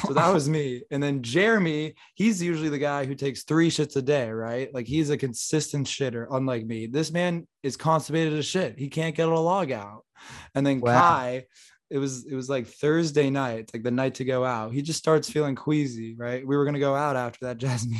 [0.05, 0.83] So that was me.
[0.91, 4.73] And then Jeremy, he's usually the guy who takes three shits a day, right?
[4.73, 6.85] Like he's a consistent shitter, unlike me.
[6.85, 8.77] This man is constipated as shit.
[8.77, 10.05] He can't get a log out.
[10.53, 10.99] And then Wow.
[10.99, 11.45] Kai,
[11.89, 14.73] it was it was like Thursday night, like the night to go out.
[14.73, 16.45] He just starts feeling queasy, right?
[16.45, 17.97] We were gonna go out after that Jasmine.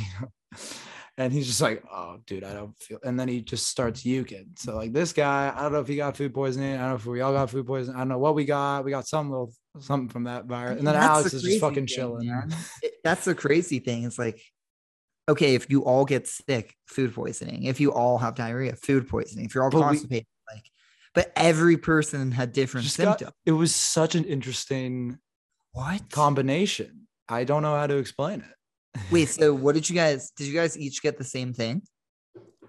[1.18, 2.98] And he's just like, oh, dude, I don't feel.
[3.04, 4.58] And then he just starts yuking.
[4.58, 6.74] So like this guy, I don't know if he got food poisoning.
[6.76, 7.96] I don't know if we all got food poisoning.
[7.96, 8.84] I don't know what we got.
[8.86, 10.78] We got some little something from that virus.
[10.78, 12.26] And then That's the is just fucking thing, chilling.
[12.26, 12.54] man.
[13.04, 14.04] That's the crazy thing.
[14.04, 14.40] It's like,
[15.28, 17.64] okay, if you all get sick, food poisoning.
[17.64, 19.44] If you all have diarrhea, food poisoning.
[19.44, 20.26] If you're all But constipated,
[21.14, 23.36] but every person had different Just got- symptoms.
[23.46, 25.18] it was such an interesting
[25.72, 26.10] what?
[26.10, 27.06] combination.
[27.28, 29.00] I don't know how to explain it.
[29.12, 30.32] Wait, so what did you guys?
[30.36, 31.82] Did you guys each get the same thing?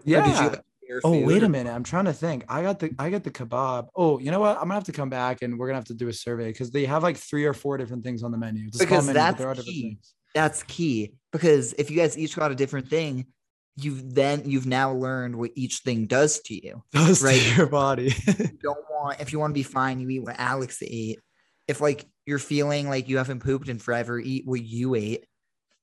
[0.04, 0.26] Yeah.
[0.26, 0.62] did you
[1.06, 1.72] Oh wait a minute!
[1.74, 2.44] I'm trying to think.
[2.50, 3.88] I got the I got the kebab.
[3.96, 4.58] Oh, you know what?
[4.58, 6.70] I'm gonna have to come back and we're gonna have to do a survey because
[6.70, 8.70] they have like three or four different things on the menu.
[8.72, 9.82] Small Because menu, that's there are different key.
[9.84, 10.14] things.
[10.36, 13.28] That's key because if you guys each got a different thing,
[13.76, 16.84] you've then you've now learned what each thing does to you.
[16.92, 17.40] Does Right.
[17.40, 18.14] to your body.
[18.28, 21.20] You don't want if you want to be fine, you eat what Alex ate.
[21.68, 25.24] If like you're feeling like you haven't pooped in forever, eat what you ate.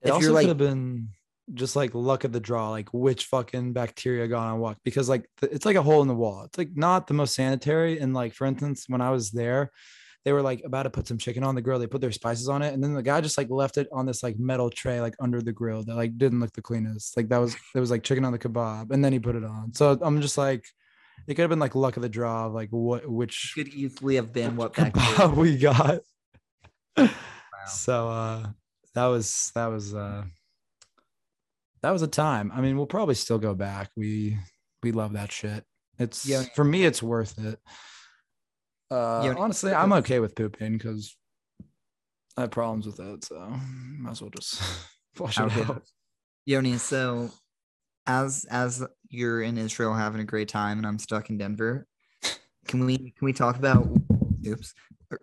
[0.03, 1.09] It If also you're could like have been
[1.55, 4.77] just like luck of the draw, like which fucking bacteria got on what.
[4.85, 6.45] Because like th- it's like a hole in the wall.
[6.45, 7.99] It's like not the most sanitary.
[7.99, 9.71] And like for instance, when I was there,
[10.29, 11.79] they were like about to put some chicken on the grill.
[11.79, 14.05] They put their spices on it, and then the guy just like left it on
[14.05, 17.17] this like metal tray like under the grill that like didn't look the cleanest.
[17.17, 19.45] Like that was there was like chicken on the kebab, and then he put it
[19.45, 19.73] on.
[19.73, 20.67] So I'm just like,
[21.27, 24.17] it could have been like luck of the draw of like what which could easily
[24.17, 26.01] have been what kebab we got.
[27.69, 28.47] So uh
[28.95, 30.25] that was that was uh
[31.83, 32.53] that was a time.
[32.55, 33.89] I mean, we'll probably still go back.
[33.97, 34.37] We
[34.83, 35.65] we love that shit.
[35.99, 36.43] It's Yeah.
[36.55, 37.59] for me it's worth it.
[38.91, 39.35] Uh Yeah.
[39.37, 41.17] honestly, I'm okay with pooping because
[42.37, 43.39] I have problems with it, so
[43.99, 44.63] might as well just
[45.15, 45.83] flush it out.
[46.47, 47.31] Yoni, so
[48.07, 51.87] as as you're in Israel having a great time and I'm stuck in Denver,
[52.67, 53.89] can we can we talk about
[54.47, 54.75] oops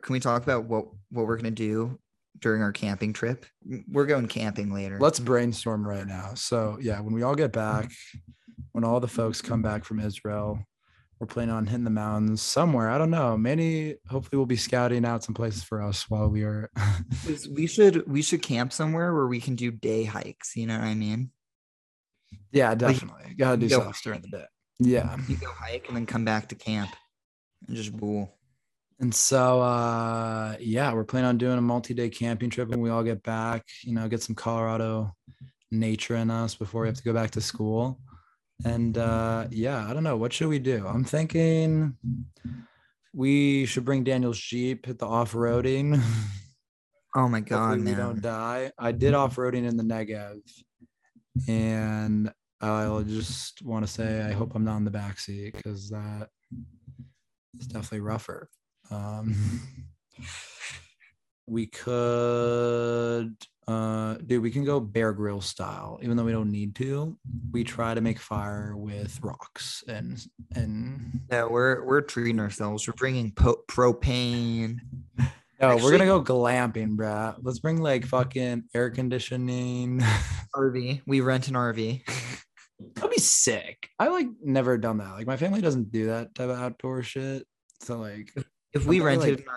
[0.01, 1.99] can we talk about what what we're gonna do
[2.39, 3.45] during our camping trip?
[3.88, 4.97] We're going camping later.
[4.99, 6.34] Let's brainstorm right now.
[6.36, 7.91] So yeah, when we all get back,
[8.72, 10.59] when all the folks come back from Israel,
[11.20, 12.89] we're planning on hitting the mountains somewhere.
[12.89, 13.38] I don't know.
[13.38, 16.70] Maybe hopefully we'll be scouting out some places for us while we are.
[17.51, 20.55] We should we should camp somewhere where we can do day hikes.
[20.55, 21.32] You know what I mean?
[22.51, 23.34] yeah, definitely.
[23.36, 24.45] Gotta do go stuff during the day.
[24.80, 25.18] Yeah.
[25.28, 26.91] You go hike and then come back to camp
[27.68, 28.34] and just bool.
[28.99, 33.03] And so uh yeah, we're planning on doing a multi-day camping trip when we all
[33.03, 35.13] get back, you know, get some Colorado
[35.72, 37.99] nature in us before we have to go back to school.
[38.64, 40.18] And uh yeah, I don't know.
[40.18, 40.88] What should we do?
[40.88, 41.97] I'm thinking
[43.14, 46.01] we should bring Daniel's Jeep, hit the off-roading.
[47.16, 48.72] Oh my god, Hopefully we don't die.
[48.78, 50.39] I did off-roading in the Negev.
[51.47, 52.32] And
[52.62, 56.30] I'll just want to say I hope I'm not in the backseat because that
[57.60, 58.49] is definitely rougher.
[58.91, 59.36] Um,
[61.48, 63.36] we could
[63.68, 67.18] uh dude we can go bear grill style even though we don't need to
[67.52, 70.24] we try to make fire with rocks and
[70.56, 72.88] and yeah we're we're treating ourselves.
[72.88, 74.78] We're bringing po- propane.
[75.62, 80.00] no we're gonna go glamping bruh let's bring like fucking air conditioning
[80.56, 81.02] RV.
[81.08, 82.02] We rent an RV.
[82.96, 86.50] that'd be sick i like never done that like my family doesn't do that type
[86.50, 87.48] of outdoor shit
[87.82, 88.32] so like
[88.74, 89.48] If we rented like-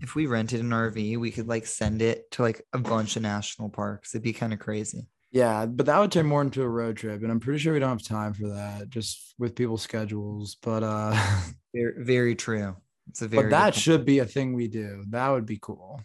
[0.00, 3.22] if we rented an RV, we could like send it to like a bunch of
[3.22, 4.14] national parks.
[4.14, 5.06] It'd be kind of crazy.
[5.32, 7.78] Yeah, but that would turn more into a road trip, and I'm pretty sure we
[7.80, 10.56] don't have time for that, just with people's schedules.
[10.62, 11.14] But uh,
[11.74, 12.74] Very, very true.
[13.10, 13.44] It's a very.
[13.44, 15.04] but that should be a thing we do.
[15.10, 16.00] That would be cool.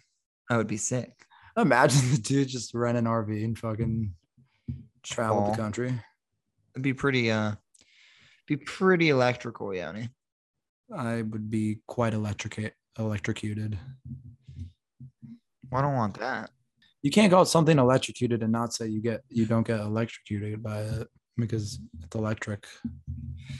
[0.48, 1.10] that would be sick.
[1.56, 4.12] Imagine the dude just rent an RV and fucking
[5.02, 5.94] travel the country.
[6.74, 7.30] It'd be pretty.
[7.30, 7.52] Uh,
[8.46, 10.08] be pretty electrical, Yanni.
[10.94, 13.78] I would be quite electric electrocuted.
[15.72, 16.50] I don't want that.
[17.02, 20.82] You can't call something electrocuted and not say you get you don't get electrocuted by
[20.82, 22.66] it because it's electric.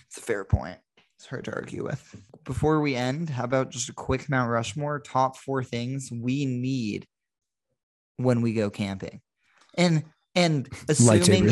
[0.07, 0.79] It's a fair point.
[1.17, 2.17] It's hard to argue with.
[2.45, 7.07] Before we end, how about just a quick Mount Rushmore top four things we need
[8.17, 9.21] when we go camping,
[9.77, 10.05] and
[10.35, 11.45] and assuming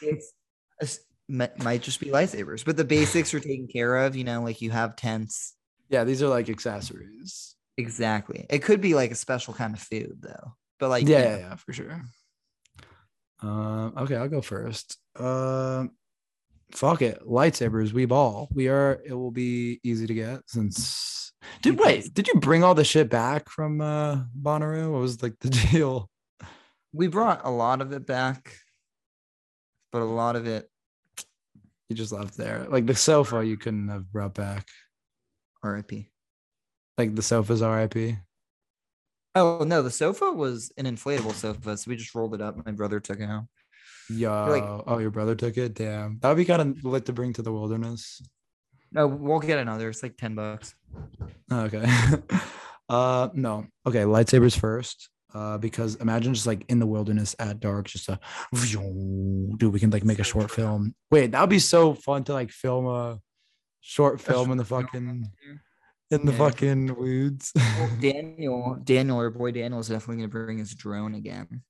[0.00, 4.16] basics might just be lightsabers, but the basics are taken care of.
[4.16, 5.54] You know, like you have tents.
[5.88, 7.54] Yeah, these are like accessories.
[7.76, 8.46] Exactly.
[8.48, 11.30] It could be like a special kind of food though, but like yeah, you yeah,
[11.30, 12.02] know, yeah, for sure.
[13.42, 14.98] Um, okay, I'll go first.
[15.18, 15.90] Um,
[16.72, 17.92] fuck it, lightsabers.
[17.92, 18.48] We ball.
[18.52, 19.00] We are.
[19.04, 21.32] It will be easy to get since.
[21.62, 22.12] Did wait?
[22.12, 24.90] Did you bring all the shit back from uh Bonnaroo?
[24.90, 26.10] What was like the deal?
[26.92, 28.54] we brought a lot of it back,
[29.92, 30.68] but a lot of it
[31.88, 32.66] You just left there.
[32.68, 34.66] Like the sofa, you couldn't have brought back.
[35.62, 36.06] RIP.
[36.98, 38.16] Like the sofa's RIP.
[39.34, 42.64] Oh no, the sofa was an inflatable sofa, so we just rolled it up.
[42.64, 43.48] My brother took it home.
[44.08, 45.74] Yo, oh, your brother took it.
[45.74, 48.22] Damn, that would be kind of lit to bring to the wilderness.
[48.92, 49.90] No, we'll get another.
[49.90, 50.74] It's like ten bucks.
[51.52, 51.84] Okay.
[52.88, 53.66] uh no.
[53.86, 55.10] Okay, lightsabers first.
[55.34, 58.18] Uh because imagine just like in the wilderness at dark, just a
[58.52, 60.94] dude, we can like make a short film.
[61.10, 63.20] Wait, that would be so fun to like film a
[63.88, 65.30] short film in the fucking
[66.10, 66.38] in the Yeah.
[66.38, 67.52] fucking woods.
[67.78, 71.62] Well, Daniel, Daniel, our boy Daniel is definitely gonna bring his drone again.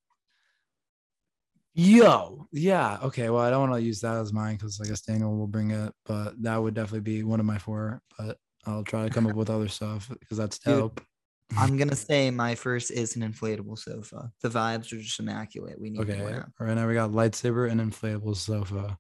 [1.75, 3.29] Yo, yeah, okay.
[3.29, 5.73] Well, I don't want to use that as mine because I guess Daniel will bring
[5.73, 8.01] it, but that would definitely be one of my four.
[8.19, 11.03] But I'll try to come up with other stuff because that's Dude, dope.
[11.59, 14.31] I'm gonna say my first is an inflatable sofa.
[14.43, 15.79] The vibes are just immaculate.
[15.79, 18.97] We need Okay, right now we got lightsaber and inflatable sofa.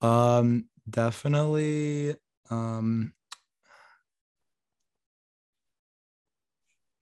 [0.00, 2.14] Um, definitely.
[2.50, 3.14] Um,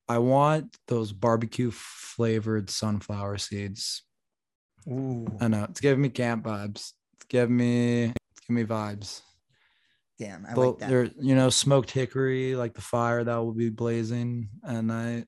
[0.09, 4.03] I want those barbecue flavored sunflower seeds.
[4.89, 6.93] Ooh, I know it's giving me camp vibes.
[7.15, 9.23] It's giving me, it's giving me vibes.
[10.19, 10.91] damn, I Well, like that.
[10.91, 15.27] there, you know, smoked hickory, like the fire that will be blazing at night.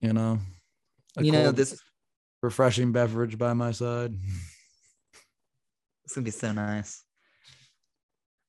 [0.00, 0.38] You know,
[1.18, 1.80] You know, this
[2.42, 4.14] refreshing beverage by my side.
[6.04, 7.05] It's gonna be so nice.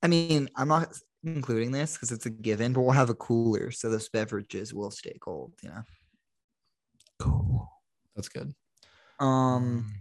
[0.01, 3.71] I mean, I'm not including this because it's a given, but we'll have a cooler
[3.71, 5.53] so those beverages will stay cold.
[5.61, 5.83] You know.
[7.19, 7.69] Cool.
[8.15, 8.53] That's good.
[9.19, 9.91] Um,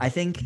[0.00, 0.42] I think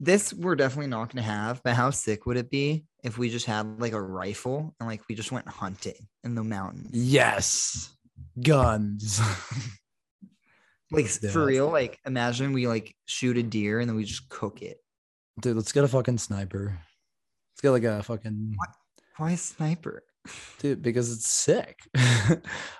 [0.00, 1.62] this we're definitely not gonna have.
[1.62, 5.02] But how sick would it be if we just had like a rifle and like
[5.08, 6.90] we just went hunting in the mountains?
[6.92, 7.94] yes,
[8.40, 9.20] guns.
[10.90, 11.68] Like Let's for real.
[11.68, 14.78] Like imagine we like shoot a deer and then we just cook it.
[15.40, 16.78] Dude, let's get a fucking sniper.
[17.56, 18.54] Let's get like a fucking
[19.16, 20.02] Why a sniper?
[20.58, 21.78] dude because it's sick.
[21.96, 22.38] I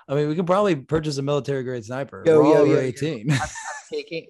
[0.09, 2.21] mean, we could probably purchase a military grade sniper.
[2.27, 2.87] Yo, We're all yo, over yo, yo.
[2.87, 3.29] 18.
[3.91, 4.27] Taking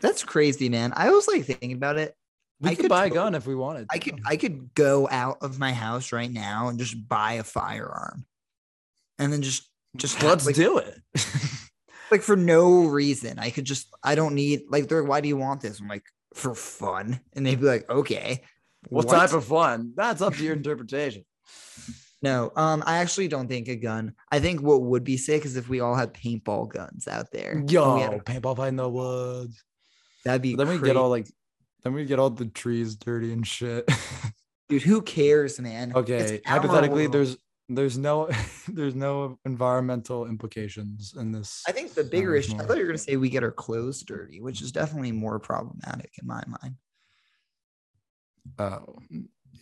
[0.00, 0.94] that's crazy, man.
[0.96, 2.14] I was like thinking about it.
[2.60, 3.88] we I could could buy a gun if we wanted.
[3.90, 7.44] I could I could go out of my house right now and just buy a
[7.44, 8.24] firearm,
[9.18, 10.98] and then just just Let's like, do it.
[12.10, 13.38] like for no reason.
[13.38, 15.80] I could just I don't need like they're like, why do you want this?
[15.80, 18.44] I'm like for fun, and they'd be like, okay.
[18.88, 19.92] What, type of fun?
[19.94, 21.24] That's up to your interpretation.
[22.22, 24.12] No, um, I actually don't think a gun.
[24.30, 27.64] I think what would be sick is if we all had paintball guns out there.
[27.66, 29.64] Yo, had a- paintball fight in the woods.
[30.22, 30.92] that'd be Then we crazy.
[30.92, 31.26] get all like,
[31.82, 33.88] then we get all the trees dirty and shit.
[34.68, 34.82] dude.
[34.82, 35.92] Who cares, man?
[35.94, 37.14] Okay, hypothetically, world.
[37.14, 37.36] there's
[37.70, 38.28] there's no
[38.68, 41.62] there's no environmental implications in this.
[41.66, 42.54] I think the bigger issue.
[42.56, 45.38] I thought you were gonna say we get our clothes dirty, which is definitely more
[45.38, 46.76] problematic in my mind.
[48.58, 48.96] Oh,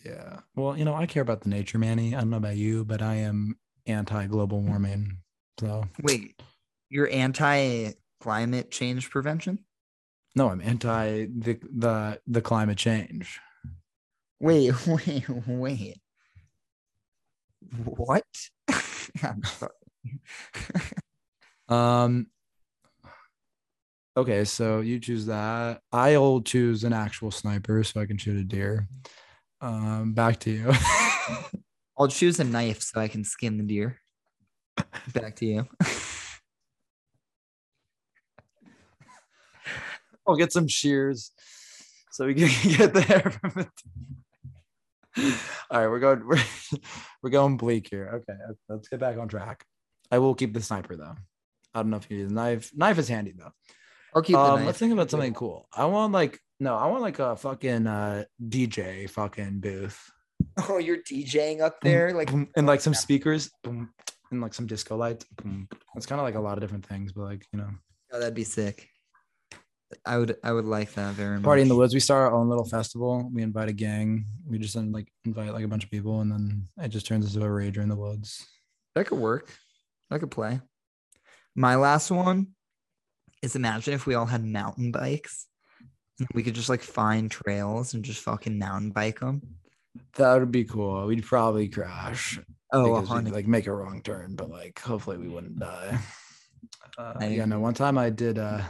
[0.05, 0.39] yeah.
[0.55, 2.15] Well, you know, I care about the nature, Manny.
[2.15, 5.17] I don't know about you, but I am anti global warming.
[5.59, 6.41] So Wait,
[6.89, 9.59] you're anti climate change prevention?
[10.35, 13.39] no, I'm anti the the the climate change.
[14.39, 15.99] Wait, wait, wait.
[17.85, 18.23] What?
[19.23, 19.71] I'm sorry.
[21.67, 22.27] Um.
[24.17, 25.81] Okay, so you choose that.
[25.91, 28.87] I'll choose an actual sniper so I can shoot a deer.
[29.61, 30.73] Um, back to you.
[31.97, 33.99] I'll choose a knife so I can skin the deer.
[35.13, 35.67] Back to you.
[40.27, 41.31] I'll get some shears
[42.11, 43.67] so we can get there it.
[45.71, 46.43] All right, we're going we're,
[47.21, 48.09] we're going bleak here.
[48.15, 48.37] Okay,
[48.69, 49.65] let's get back on track.
[50.11, 51.15] I will keep the sniper though.
[51.73, 52.71] I don't know if you need a knife.
[52.75, 53.51] Knife is handy though.
[54.15, 55.67] I'll keep Um, let's think about something cool.
[55.73, 60.11] I want like no, I want like a fucking uh DJ fucking booth.
[60.69, 63.89] Oh, you're DJing up there, like Boom, and like some speakers, boom,
[64.31, 65.25] and like some disco lights.
[65.41, 65.67] Boom.
[65.95, 67.69] It's kind of like a lot of different things, but like you know,
[68.13, 68.87] oh, that'd be sick.
[70.05, 71.43] I would, I would like that very much.
[71.43, 71.95] party in the woods.
[71.95, 73.27] We start our own little festival.
[73.33, 74.25] We invite a gang.
[74.47, 77.33] We just then like invite like a bunch of people, and then it just turns
[77.33, 78.45] into a rager in the woods.
[78.95, 79.51] That could work.
[80.09, 80.61] That could play.
[81.55, 82.49] My last one
[83.41, 85.47] is imagine if we all had mountain bikes.
[86.19, 89.41] and We could just like find trails and just fucking mountain bike them.
[90.15, 91.05] That would be cool.
[91.07, 92.39] We'd probably crash.
[92.71, 95.99] Oh, because we'd, like make a wrong turn, but like hopefully we wouldn't die.
[96.97, 97.59] Uh, I yeah, no.
[97.59, 98.61] One time I did uh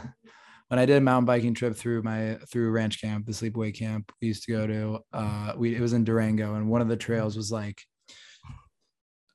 [0.68, 4.12] when I did a mountain biking trip through my through ranch camp, the sleepaway camp
[4.20, 5.00] we used to go to.
[5.12, 7.82] Uh, we it was in Durango, and one of the trails was like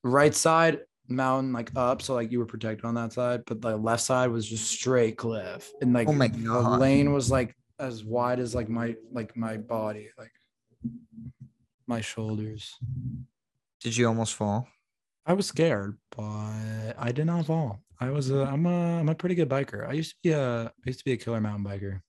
[0.03, 3.75] right side mountain like up, so like you were protected on that side, but the
[3.77, 6.79] left side was just straight cliff, and like Oh my the God.
[6.79, 10.31] lane was like as wide as like my like my body, like
[11.87, 12.75] my shoulders.
[13.81, 14.67] Did you almost fall?
[15.25, 16.23] I was scared, but
[16.97, 17.79] I did not fall.
[17.99, 19.87] I was a I'm a I'm a pretty good biker.
[19.87, 22.01] I used to be a I used to be a killer mountain biker.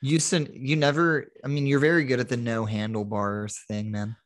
[0.00, 1.30] You said you never.
[1.44, 4.16] I mean, you're very good at the no handlebars thing, man.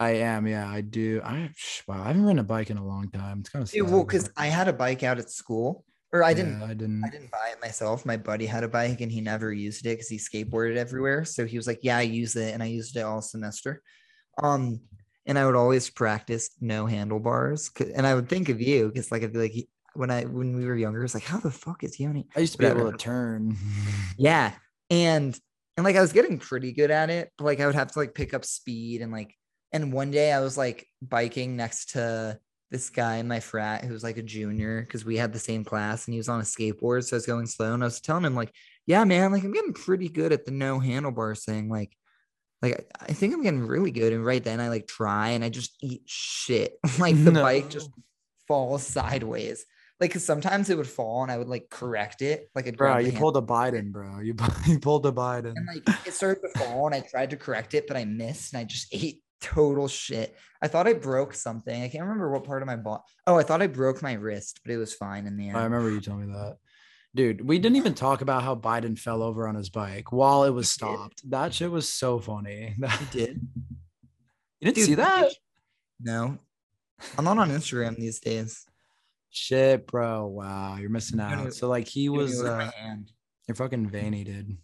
[0.00, 1.20] I am, yeah, I do.
[1.22, 1.50] I
[1.86, 3.40] wow, I haven't ridden a bike in a long time.
[3.40, 6.32] It's kind of Dude, well, because I had a bike out at school, or I
[6.32, 6.62] didn't.
[6.62, 7.04] I didn't.
[7.04, 8.06] I didn't buy it myself.
[8.06, 11.26] My buddy had a bike and he never used it because he skateboarded everywhere.
[11.26, 13.82] So he was like, "Yeah, I use it," and I used it all semester.
[14.42, 14.80] Um,
[15.26, 19.22] and I would always practice no handlebars, and I would think of you because, like,
[19.22, 21.94] I'd be like, when I when we were younger, it's like, how the fuck is
[21.94, 22.26] he only?
[22.34, 23.56] I used to be able to turn.
[24.16, 24.52] Yeah,
[24.88, 25.38] and
[25.76, 27.98] and like I was getting pretty good at it, but like I would have to
[27.98, 29.34] like pick up speed and like,
[29.72, 32.38] and one day I was like biking next to
[32.70, 35.64] this guy in my frat who was like a junior because we had the same
[35.64, 38.00] class and he was on a skateboard, so I was going slow, and I was
[38.00, 38.54] telling him like,
[38.86, 41.96] yeah, man, like I'm getting pretty good at the no handlebars thing, like.
[42.62, 45.48] Like I- think I'm getting really good, and right then I like try and I
[45.48, 46.74] just eat shit.
[46.98, 47.88] like the bike just
[48.46, 49.64] falls sideways.
[49.98, 52.50] Like 'cause sometimes it would fall and I would like correct it.
[52.54, 54.20] Like I'd Bro, you pulled a Biden, bro.
[54.20, 54.34] You,
[54.66, 55.54] you pulled a Biden.
[55.56, 58.52] and like it started to fall and I tried to correct it, but I missed
[58.52, 60.36] and I just ate total shit.
[60.62, 61.82] I thought I broke something.
[61.82, 63.02] I can't remember what part of my body.
[63.26, 65.56] Oh, I thought I broke my wrist, but it was fine in the end.
[65.56, 66.56] I remember you telling me that.
[67.14, 70.50] Dude, we didn't even talk about how Biden fell over on his bike while it
[70.50, 71.28] was stopped.
[71.28, 72.76] That shit was so funny.
[72.78, 73.40] you I did.
[74.60, 75.32] didn't Dude, see that?
[76.00, 76.38] No.
[77.18, 78.64] I'm not on Instagram these days.
[79.30, 80.26] Shit, bro.
[80.26, 81.52] Wow, you're missing out.
[81.54, 82.70] So like he You was uh,
[83.48, 84.56] you're fucking veiny, dude.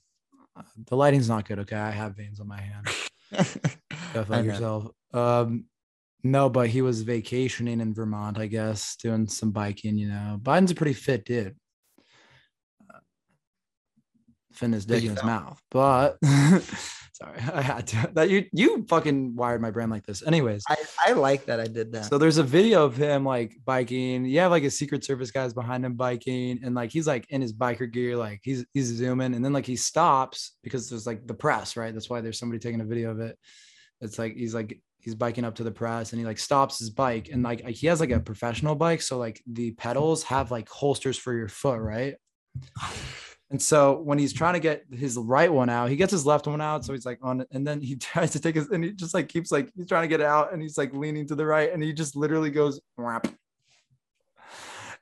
[0.57, 1.77] Uh, The lighting's not good, okay?
[1.77, 2.87] I have veins on my hand.
[3.33, 4.89] Go I fuck yourself.
[5.13, 5.67] Um
[6.25, 10.41] no, but he was vacationing in Vermont, I guess, doing some biking, you know.
[10.43, 11.57] Biden's a pretty fit dude.
[12.93, 12.99] Uh,
[14.53, 15.61] Fin his dick in his mouth.
[15.71, 16.17] But
[17.17, 18.11] sorry, I had to.
[18.15, 20.27] That you you fucking wired my brain like this.
[20.27, 22.07] Anyways, I, I like that I did that.
[22.07, 24.25] so there's a video of him like biking.
[24.25, 27.41] You have like a Secret Service guys behind him biking, and like he's like in
[27.41, 31.27] his biker gear, like he's he's zooming, and then like he stops because there's like
[31.27, 31.93] the press, right?
[31.93, 33.39] That's why there's somebody taking a video of it.
[34.01, 36.91] It's like he's like he's biking up to the press, and he like stops his
[36.91, 40.69] bike, and like he has like a professional bike, so like the pedals have like
[40.69, 42.15] holsters for your foot, right?
[43.51, 46.49] And so when he's trying to get his right one out, he gets his left
[46.49, 46.85] one out.
[46.85, 47.45] So he's like on.
[47.53, 50.03] And then he tries to take his, and he just like keeps like, he's trying
[50.03, 51.73] to get it out and he's like leaning to the right.
[51.73, 52.81] And he just literally goes.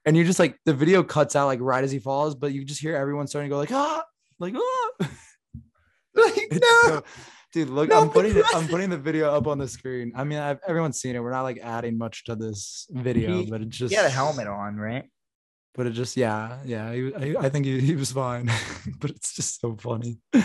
[0.06, 2.64] And you just like, the video cuts out like right as he falls, but you
[2.64, 4.04] just hear everyone starting to go like, ah,
[4.38, 4.90] like, ah.
[6.14, 6.58] like, no.
[6.86, 7.04] so-
[7.52, 10.12] dude, look, No, I'm putting it, I'm putting the video up on the screen.
[10.14, 11.20] I mean, I've, everyone's seen it.
[11.20, 14.10] We're not like adding much to this video, He- but it just, he had a
[14.10, 15.04] helmet on, right?
[15.74, 16.92] But it just, yeah, yeah.
[16.92, 18.50] He, I, I think he, he was fine,
[19.00, 20.18] but it's just so funny.
[20.32, 20.40] So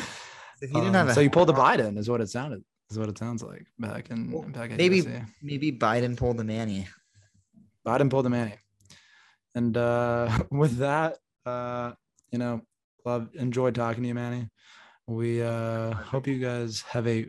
[0.61, 1.53] he didn't Um, have so you pulled the.
[1.53, 4.77] Biden, is what it sounded, is what it sounds like back in Well, back at
[4.77, 5.23] maybe- USA.
[5.41, 6.87] Maybe Biden pulled the Manny.
[7.85, 8.55] Biden pulled the Manny.
[9.55, 11.93] And uh, with that, uh,
[12.31, 12.61] you know,
[13.05, 14.47] love enjoyed talking to you, Manny.
[15.07, 17.25] We uh, hope you guys have a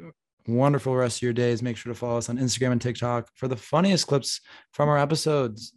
[0.46, 1.62] wonderful rest of your days.
[1.62, 4.40] Make sure to follow us on Instagram and TikTok for the funniest clips
[4.72, 5.72] from our episodes.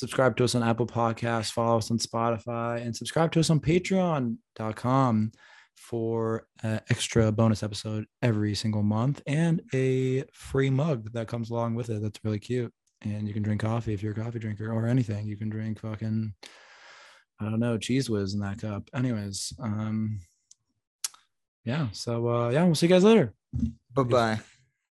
[0.00, 3.60] Subscribe to us on Apple Podcasts, follow us on Spotify, and subscribe to us on
[3.60, 5.32] patreon.com
[5.76, 11.74] for an extra bonus episode every single month and a free mug that comes along
[11.74, 12.00] with it.
[12.00, 12.72] That's really cute.
[13.02, 15.26] And you can drink coffee if you're a coffee drinker or anything.
[15.26, 16.32] You can drink fucking,
[17.38, 18.88] I don't know, cheese whiz in that cup.
[18.94, 20.20] Anyways, um,
[21.66, 21.88] yeah.
[21.92, 23.34] So uh, yeah, we'll see you guys later.
[23.94, 24.40] Bye bye.